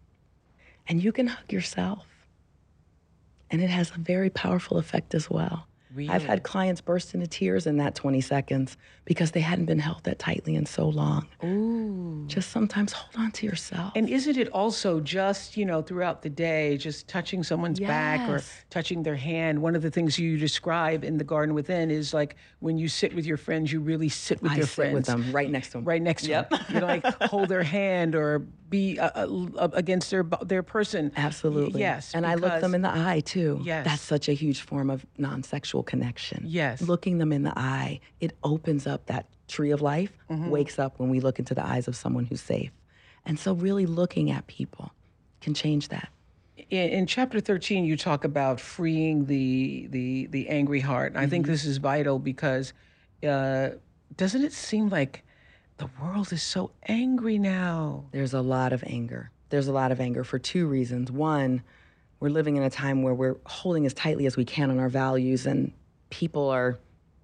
[0.86, 2.06] and you can hug yourself.
[3.50, 5.66] And it has a very powerful effect as well.
[6.08, 10.04] I've had clients burst into tears in that 20 seconds because they hadn't been held
[10.04, 11.28] that tightly in so long.
[11.44, 12.24] Ooh.
[12.26, 13.92] Just sometimes hold on to yourself.
[13.94, 18.42] And isn't it also just, you know, throughout the day, just touching someone's back or
[18.70, 19.60] touching their hand?
[19.62, 23.14] One of the things you describe in the garden within is like when you sit
[23.14, 24.94] with your friends, you really sit with I your sit friends.
[24.94, 25.84] with them right next to them.
[25.84, 26.50] Right next to Yep.
[26.50, 26.60] them.
[26.68, 31.12] You know, like hold their hand or be uh, uh, against their their person.
[31.16, 31.80] Absolutely.
[31.80, 32.14] Yes.
[32.14, 33.60] And I look them in the eye too.
[33.62, 33.84] Yes.
[33.86, 36.44] That's such a huge form of non sexual connection.
[36.46, 36.82] Yes.
[36.82, 40.50] Looking them in the eye, it opens up that tree of life, Mm-hmm.
[40.50, 42.70] wakes up when we look into the eyes of someone who's safe.
[43.24, 44.92] And so, really looking at people
[45.40, 46.08] can change that.
[46.70, 51.26] in, in chapter 13 you talk about freeing the the the angry heart and i
[51.26, 52.72] think this is vital because
[53.28, 53.68] uh,
[54.16, 55.22] doesn't it seem like
[55.78, 59.30] the world is so angry now There's a lot of anger.
[59.50, 61.12] There's a lot of anger for two reasons.
[61.12, 61.62] One,
[62.18, 64.88] we're living in a time where we're holding as tightly as we can on our
[64.88, 65.72] values, and
[66.10, 66.78] people are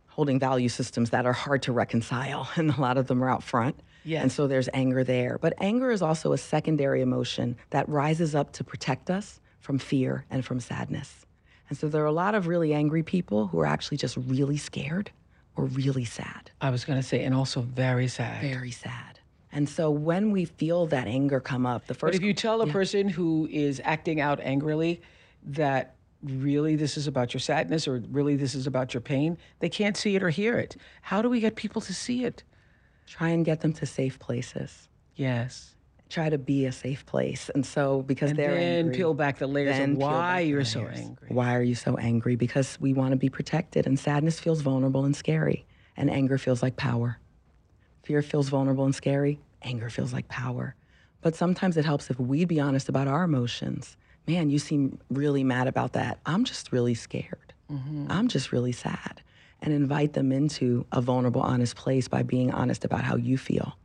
[0.06, 3.42] holding value systems that are hard to reconcile, and a lot of them are out
[3.42, 3.80] front.
[4.04, 4.22] Yes.
[4.22, 5.38] And so there's anger there.
[5.38, 10.26] But anger is also a secondary emotion that rises up to protect us from fear
[10.28, 11.24] and from sadness.
[11.68, 14.56] And so there are a lot of really angry people who are actually just really
[14.58, 15.10] scared
[15.56, 16.50] or really sad?
[16.60, 18.42] I was going to say and also very sad.
[18.42, 19.20] Very sad.
[19.52, 22.62] And so when we feel that anger come up, the but first if you tell
[22.62, 25.02] a person who is acting out angrily
[25.44, 29.68] that really this is about your sadness or really this is about your pain they
[29.68, 30.76] can't see it or hear it.
[31.02, 32.44] How do we get people to see it?
[33.06, 35.71] Try and get them to safe places, yes
[36.12, 37.50] try to be a safe place.
[37.54, 40.80] And so because and they're then angry, peel back the layers of why you're so
[40.80, 40.98] layers.
[40.98, 42.36] angry Why are you so angry?
[42.36, 46.62] Because we want to be protected, and sadness feels vulnerable and scary, and anger feels
[46.62, 47.18] like power.
[48.04, 49.40] Fear feels vulnerable and scary.
[49.62, 50.74] Anger feels like power.
[51.20, 53.96] But sometimes it helps if we be honest about our emotions.
[54.26, 56.18] Man, you seem really mad about that.
[56.26, 57.54] I'm just really scared.
[57.70, 58.06] Mm-hmm.
[58.10, 59.22] I'm just really sad.
[59.60, 63.76] And invite them into a vulnerable, honest place by being honest about how you feel.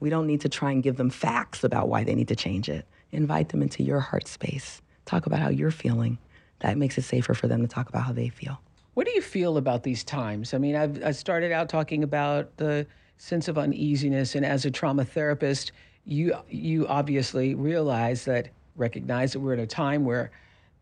[0.00, 2.68] We don't need to try and give them facts about why they need to change
[2.68, 2.86] it.
[3.12, 4.82] Invite them into your heart space.
[5.04, 6.18] Talk about how you're feeling.
[6.60, 8.60] That makes it safer for them to talk about how they feel.
[8.94, 10.52] What do you feel about these times?
[10.52, 12.86] I mean, I've, I started out talking about the
[13.18, 15.72] sense of uneasiness, and as a trauma therapist,
[16.04, 20.30] you you obviously realize that recognize that we're at a time where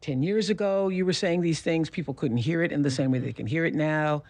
[0.00, 3.10] 10 years ago you were saying these things people couldn't hear it in the same
[3.10, 4.22] way they can hear it now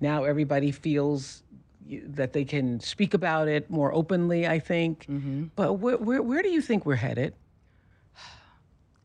[0.00, 1.42] now everybody feels
[1.88, 5.44] that they can speak about it more openly i think mm-hmm.
[5.56, 7.34] but where, where, where do you think we're headed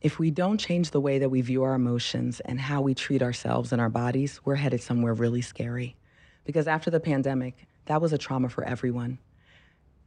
[0.05, 3.23] If we don't change the way that we view our emotions and how we treat
[3.23, 5.95] ourselves and our bodies, we're headed somewhere really scary.
[6.43, 9.17] Because after the pandemic, that was a trauma for everyone.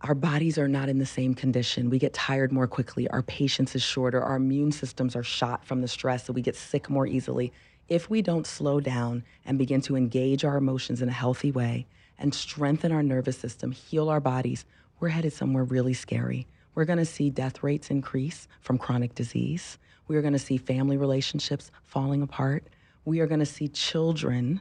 [0.03, 1.91] Our bodies are not in the same condition.
[1.91, 3.09] We get tired more quickly.
[3.09, 4.23] Our patience is shorter.
[4.23, 7.53] Our immune systems are shot from the stress, so we get sick more easily.
[7.89, 11.89] If we don't slow down and begin to engage our emotions in a healthy way
[12.19, 14.65] and strengthen our nervous system, heal our bodies,
[15.01, 16.47] we're headed somewhere really scary.
[16.75, 19.79] We're going to see death rates increase from chronic disease.
[20.07, 22.65] We are going to see family relationships falling apart.
[23.05, 24.61] We are going to see children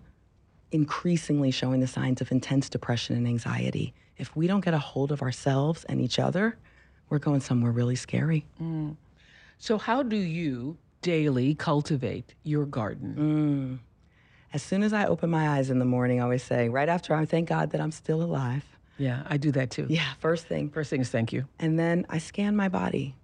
[0.72, 3.94] increasingly showing the signs of intense depression and anxiety.
[4.18, 6.58] If we don't get a hold of ourselves and each other,
[7.10, 8.46] we're going somewhere really scary.
[8.62, 8.98] Mm.
[9.58, 13.87] so how do you daily cultivate your garden mm.
[14.54, 17.14] As soon as I open my eyes in the morning, I always say, right after
[17.14, 18.64] I thank God that I'm still alive.
[18.98, 20.70] yeah i do that too Yeah, first thing.
[20.70, 23.16] first thing is thank you And then I scan my body.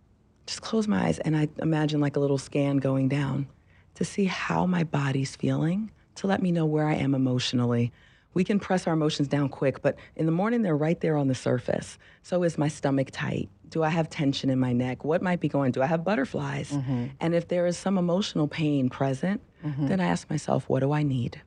[0.46, 3.48] Just close my eyes and I imagine like a little scan going down
[3.96, 7.92] to see how my body's feeling, to let me know where I am emotionally.
[8.34, 11.28] We can press our emotions down quick, but in the morning they're right there on
[11.28, 11.98] the surface.
[12.24, 13.50] So is my stomach tight?
[13.70, 15.04] Do I have tension in my neck?
[15.06, 15.72] What might be going?
[15.72, 16.70] Do I have butterflies?
[16.72, 17.06] Mm-hmm.
[17.20, 19.88] And if there is some emotional pain present, Mm-hmm.
[19.88, 21.42] then I ask myself, what do I need?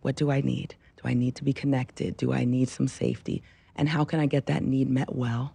[0.00, 0.74] What do I need?
[0.96, 2.16] Do I need to be connected?
[2.16, 3.42] Do I need some safety?
[3.76, 5.54] And how can I get that need met well?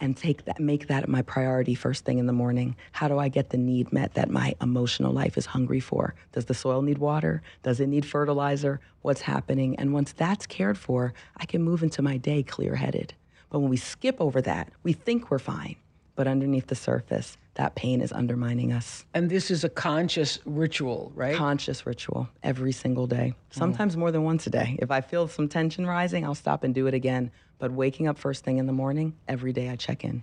[0.00, 3.28] and take that make that my priority first thing in the morning how do i
[3.28, 6.98] get the need met that my emotional life is hungry for does the soil need
[6.98, 11.82] water does it need fertilizer what's happening and once that's cared for i can move
[11.82, 13.14] into my day clear-headed
[13.50, 15.76] but when we skip over that we think we're fine
[16.14, 19.04] but underneath the surface that pain is undermining us.
[19.14, 21.34] And this is a conscious ritual right?
[21.34, 23.34] Conscious ritual every single day.
[23.34, 23.58] Mm.
[23.58, 24.78] Sometimes more than once a day.
[24.80, 27.30] If i feel some tension rising i'll stop and do it again.
[27.58, 30.22] But waking up first thing in the morning every day i check in.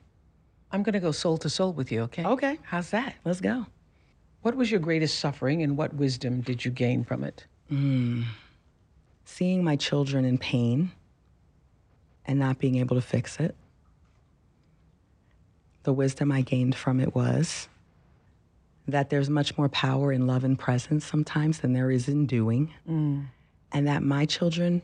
[0.72, 2.26] I'm going to go soul to soul with you okay?
[2.26, 2.58] Okay.
[2.64, 3.16] how's that?
[3.26, 3.66] Let's go.
[4.42, 7.46] What was your greatest suffering and what wisdom did you gain from it?
[7.70, 8.24] Mm.
[9.26, 10.92] Seeing my children in pain
[12.26, 13.56] and not being able to fix it.
[15.86, 17.70] The wisdom I gained from it was
[18.88, 22.74] that there's much more power in love and presence sometimes than there is in doing.
[22.88, 24.82] And that my children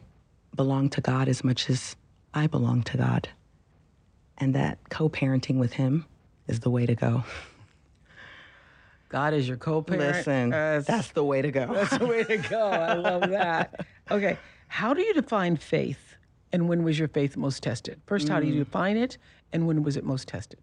[0.56, 1.96] belong to God as much as
[2.36, 3.30] I belong to God.
[4.38, 6.06] And that co parenting with Him
[6.48, 7.24] is the way to go.
[9.10, 11.66] god is your co-parent Listen, Uh, that's the way to go.
[11.74, 12.62] That's the way to go.
[12.70, 13.86] I love that.
[14.12, 14.38] Okay.
[14.68, 16.16] How do you define faith
[16.54, 18.00] and when was your faith most tested?
[18.06, 19.18] First, how do you define it
[19.52, 20.60] and when was it most tested?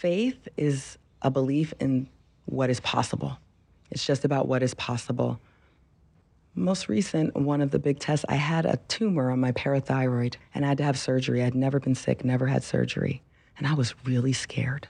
[0.00, 2.08] Faith is a belief in
[2.46, 3.38] what is possible.
[3.90, 5.38] It's just about what is possible.
[6.54, 10.64] Most recent, one of the big tests, I had a tumor on my parathyroid and
[10.64, 11.42] I had to have surgery.
[11.42, 13.20] I'd never been sick, never had surgery.
[13.58, 14.88] And I was really scared.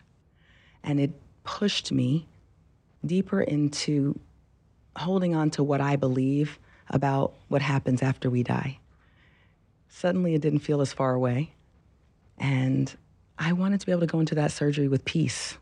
[0.84, 1.10] And it
[1.42, 2.28] pushed me
[3.04, 4.16] deeper into
[4.94, 8.78] holding on to what I believe about what happens after we die.
[9.88, 11.50] Suddenly, it didn't feel as far away.
[12.38, 12.94] And
[13.40, 15.56] I wanted to be able to go into that surgery with peace.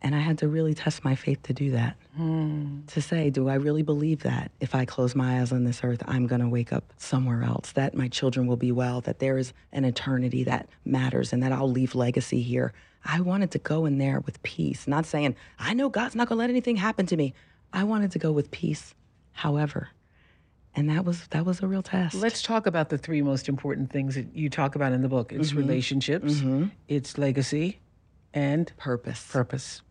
[0.00, 1.96] And I had to really test my faith to do that.
[2.16, 2.80] Hmm.
[2.86, 6.02] To say, do I really believe that if I close my eyes on this earth,
[6.06, 9.36] I'm going to wake up somewhere else, that my children will be well, that there
[9.36, 12.72] is an eternity that matters, and that I'll leave legacy here?
[13.04, 16.36] I wanted to go in there with peace, not saying, I know God's not going
[16.36, 17.34] to let anything happen to me.
[17.72, 18.94] I wanted to go with peace,
[19.32, 19.90] however.
[20.78, 22.14] And that was that was a real test.
[22.14, 25.32] Let's talk about the three most important things that you talk about in the book.
[25.32, 25.58] It's mm-hmm.
[25.58, 26.66] relationships, mm-hmm.
[26.86, 27.80] it's legacy,
[28.32, 29.26] and purpose.
[29.28, 29.82] purpose.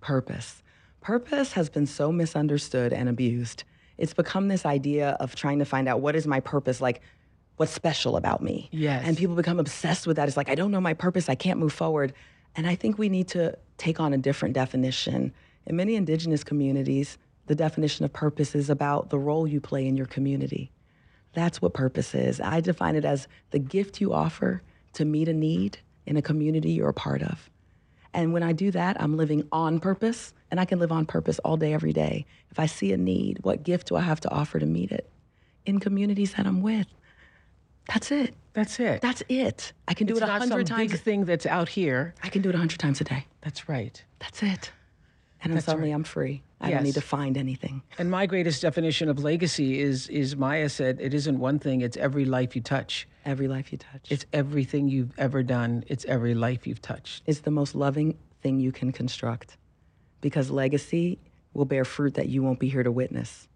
[0.00, 0.62] purpose.
[1.02, 3.64] Purpose has been so misunderstood and abused.
[3.98, 7.02] It's become this idea of trying to find out what is my purpose, like
[7.56, 8.70] what's special about me.
[8.72, 9.02] Yes.
[9.04, 10.26] And people become obsessed with that.
[10.26, 12.14] It's like, I don't know my purpose, I can't move forward.
[12.56, 15.34] And I think we need to take on a different definition.
[15.66, 17.18] In many indigenous communities,
[17.50, 20.70] the definition of purpose is about the role you play in your community.
[21.32, 22.40] That's what purpose is.
[22.40, 26.70] I define it as the gift you offer to meet a need in a community
[26.70, 27.50] you're a part of.
[28.14, 31.40] And when I do that, I'm living on purpose, and I can live on purpose
[31.40, 32.24] all day, every day.
[32.52, 35.10] If I see a need, what gift do I have to offer to meet it?
[35.66, 36.86] In communities that I'm with.
[37.88, 38.32] That's it.
[38.52, 39.00] That's it.
[39.00, 39.72] That's it.
[39.88, 40.92] I can do it's it a hundred times.
[40.92, 42.14] big thing that's out here.
[42.22, 43.26] I can do it a hundred times a day.
[43.40, 44.04] That's right.
[44.20, 44.70] That's it.
[45.42, 46.44] And then suddenly I'm free.
[46.60, 46.76] I Yes.
[46.76, 47.82] don't need to find anything.
[47.98, 51.96] And my greatest definition of legacy is is Maya said it isn't one thing, it's
[51.96, 53.08] every life you touch.
[53.24, 54.10] Every life you touch.
[54.10, 55.84] It's everything you've ever done.
[55.86, 57.22] It's every life you've touched.
[57.26, 59.56] It's the most loving thing you can construct
[60.20, 61.18] because legacy
[61.54, 63.48] will bear fruit that you won't be here to witness.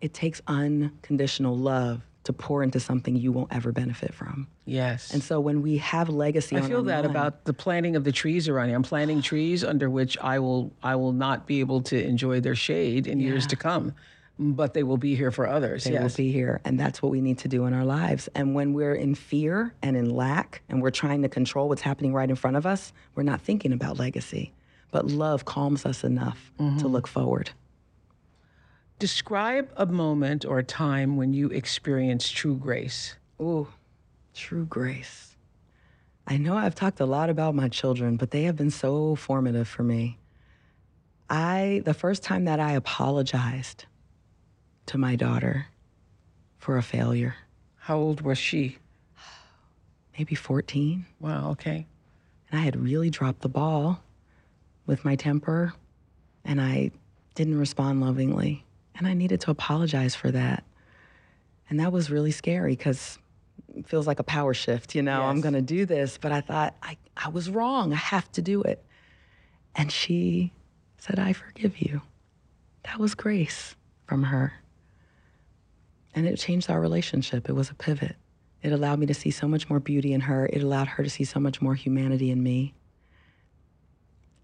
[0.00, 4.46] It takes unconditional love to pour into something you won't ever benefit from.
[4.64, 5.12] Yes.
[5.12, 8.48] And so when we have legacy I feel that about the planting of the trees
[8.48, 8.76] around here.
[8.76, 12.54] I'm planting trees under which I will I will not be able to enjoy their
[12.54, 13.94] shade in years to come,
[14.38, 15.84] but they will be here for others.
[15.84, 16.02] They yes.
[16.02, 16.60] will be here.
[16.64, 18.28] And that's what we need to do in our lives.
[18.34, 22.12] And when we're in fear and in lack and we're trying to control what's happening
[22.14, 24.52] right in front of us, we're not thinking about legacy.
[24.92, 26.78] But love calms us enough Mm-hmm.
[26.78, 27.50] to look forward.
[29.02, 33.16] Describe a moment or a time when you experienced true grace.
[33.40, 33.66] Ooh,
[34.32, 35.34] true grace.
[36.24, 39.66] I know I've talked a lot about my children, but they have been so formative
[39.66, 40.20] for me.
[41.28, 43.86] I, the first time that I apologized
[44.86, 45.66] to my daughter
[46.58, 47.34] for a failure,
[47.74, 48.78] How old was she?
[50.16, 51.88] maybe 14, Wow, okay.
[52.52, 54.00] and I had really dropped the ball
[54.86, 55.74] with my temper,
[56.44, 56.92] and I
[57.34, 58.64] didn't respond lovingly.
[58.96, 60.64] And I needed to apologize for that.
[61.68, 63.18] And that was really scary because
[63.74, 66.18] it feels like a power shift, you know, I'm going to do this.
[66.18, 67.92] But I thought, I, I was wrong.
[67.92, 68.84] I have to do it.
[69.74, 70.52] And she
[70.98, 72.02] said, I forgive you.
[72.84, 73.74] That was grace
[74.06, 74.52] from her.
[76.14, 77.48] And it changed our relationship.
[77.48, 78.16] It was a pivot.
[78.62, 80.46] It allowed me to see so much more beauty in her.
[80.46, 82.74] It allowed her to see so much more humanity in me.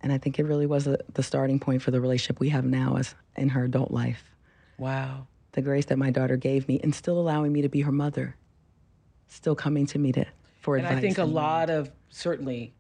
[0.00, 2.64] And I think it really was a, the starting point for the relationship we have
[2.64, 4.24] now as in her adult life.
[4.78, 5.26] Wow.
[5.52, 8.36] The grace that my daughter gave me and still allowing me to be her mother.
[9.26, 10.24] Still coming to me to
[10.60, 10.98] for And advice.
[10.98, 12.72] And I think a lot of certainly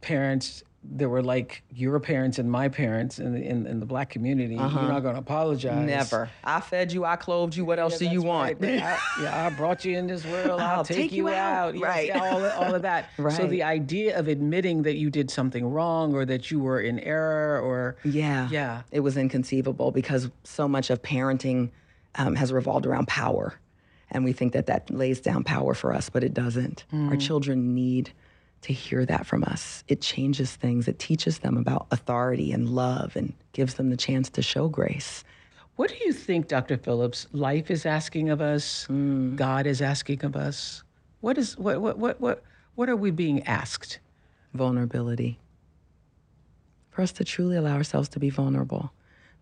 [0.00, 4.08] parents that were like your parents and my parents in the, in, in the black
[4.08, 4.54] community.
[4.54, 5.72] You're not going to apologize.
[5.72, 5.84] Uh-huh.
[5.84, 6.30] Never.
[6.42, 7.66] I fed you, I clothed you.
[7.66, 8.58] What else do you want?
[8.60, 8.82] right.
[8.82, 10.58] I, yeah, I brought you in this world.
[10.58, 11.74] I'll, I'll take, you out.
[11.74, 12.06] Yes, Right.
[12.08, 13.10] yeah, all, of- all of that.
[13.30, 16.98] So the idea of admitting that you did something wrong or that you were in
[17.00, 18.48] error or Yeah.
[18.50, 18.82] Yeah.
[18.90, 21.70] It was inconceivable because so much of parenting
[22.14, 23.54] um, has revolved around power.
[24.10, 26.84] And we think that that lays down power for us, but it doesn't.
[26.92, 28.10] Our children need
[28.62, 29.84] to hear that from us.
[29.88, 34.28] It changes things, it teaches them about authority and love and gives them the chance
[34.30, 35.24] to show grace.
[35.76, 36.76] What do you think, Dr.
[36.76, 38.86] Phillips, life is asking of us?
[38.88, 39.36] Mm.
[39.36, 40.82] God is asking of us?
[41.20, 42.42] What is what what what what
[42.74, 43.98] what are we being asked?
[44.54, 45.38] vulnerability.
[46.90, 48.92] For us to truly allow ourselves to be vulnerable.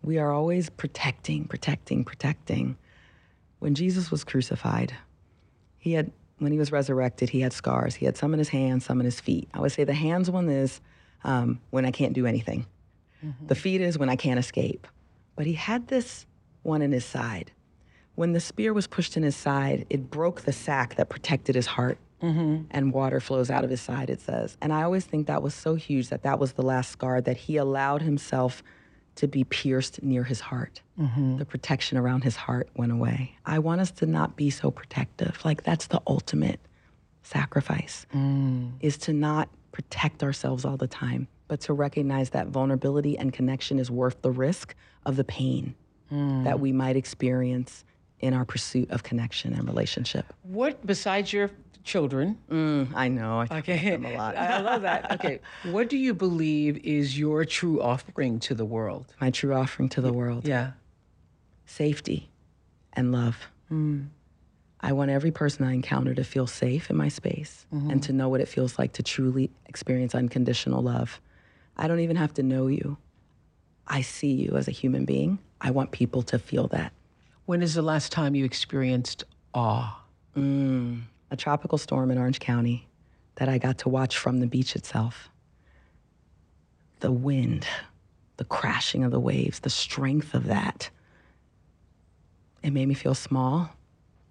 [0.02, 2.76] We are always protecting, protecting, protecting.
[3.58, 4.94] When Jesus was crucified,
[5.78, 7.94] he had when he was resurrected, he had scars.
[7.96, 9.48] He had some in his hands, some in his feet.
[9.54, 10.80] I would say the hands one is
[11.24, 12.66] um, when I can't do anything.
[13.46, 14.86] The feet is when I can't escape.
[15.34, 16.26] But he had this
[16.62, 17.50] one in his side.
[18.14, 21.66] When the spear was pushed in his side, it broke the sac that protected his
[21.66, 21.98] heart
[22.70, 24.56] and water flows out of his side, it says.
[24.60, 27.36] And I always think that was so huge that that was the last scar that
[27.36, 28.62] he allowed himself
[29.18, 30.80] to be pierced near his heart.
[30.98, 31.38] Mm-hmm.
[31.38, 33.36] The protection around his heart went away.
[33.44, 35.44] I want us to not be so protective.
[35.44, 36.60] Like, that's the ultimate
[37.22, 38.70] sacrifice, mm.
[38.80, 43.80] is to not protect ourselves all the time, but to recognize that vulnerability and connection
[43.80, 45.74] is worth the risk of the pain
[46.12, 46.44] mm.
[46.44, 47.84] that we might experience
[48.20, 50.32] in our pursuit of connection and relationship.
[50.42, 51.50] What, besides your
[51.88, 53.40] children, Mm, I know.
[53.40, 54.36] I okay, them a lot.
[54.36, 55.10] I I love that.
[55.12, 59.12] Okay, what do you believe is your true offering to the world?
[59.20, 60.46] My true offering to the world.
[60.46, 60.72] Yeah.
[61.66, 62.30] safety
[62.92, 63.36] and love.
[63.72, 64.08] Mm.
[64.80, 67.90] I want every person I encounter to feel safe in my space mm-hmm.
[67.90, 71.20] and to know what it feels like to truly experience unconditional love.
[71.76, 72.96] I don't even have to know you.
[73.86, 75.38] I see you as a human being.
[75.60, 76.92] I want people to feel that.
[77.46, 79.24] When is the last time you experienced
[79.54, 80.00] awe?
[80.36, 81.02] Mm.
[81.30, 82.88] A tropical storm in Orange County
[83.36, 85.28] that I got to watch from the beach itself.
[87.00, 87.66] The wind,
[88.36, 90.90] the crashing of the waves, the strength of that.
[92.62, 93.70] It made me feel small,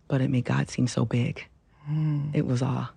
[0.07, 1.45] but it made God seem so big.
[1.85, 2.29] Hmm.
[2.33, 2.91] It was awe.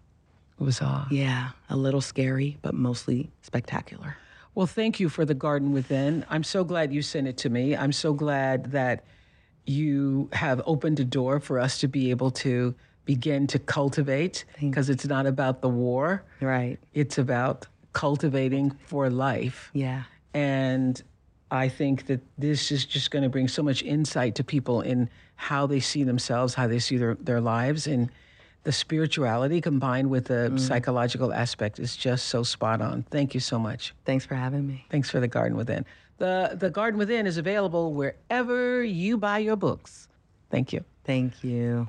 [0.59, 1.07] It was awe.
[1.11, 4.17] Yeah, a little scary, but mostly spectacular.
[4.55, 6.25] Well, thank you for the garden within.
[6.29, 7.77] I'm so glad you sent it to me.
[7.77, 9.05] I'm so glad that
[9.65, 12.75] you have opened a door for us to be able to
[13.15, 16.23] begin to cultivate because it's not about the war.
[16.41, 16.79] Right.
[16.95, 19.69] It's about cultivating for life.
[19.73, 20.05] Yeah.
[20.33, 21.03] And
[21.51, 25.11] I think that this is just going to bring so much insight to people in
[25.35, 27.89] how they see themselves, how they see their, their lives.
[27.89, 28.11] And
[28.63, 30.61] the spirituality combined with the mm.
[30.61, 33.03] psychological aspect is just so spot on.
[33.11, 33.93] Thank you so much.
[34.05, 34.87] Thanks for having me.
[34.89, 35.85] Thanks for the Garden Within.
[36.19, 40.07] The, the Garden Within is available wherever you buy your books.
[40.49, 40.85] Thank you.
[41.05, 41.89] Thank you.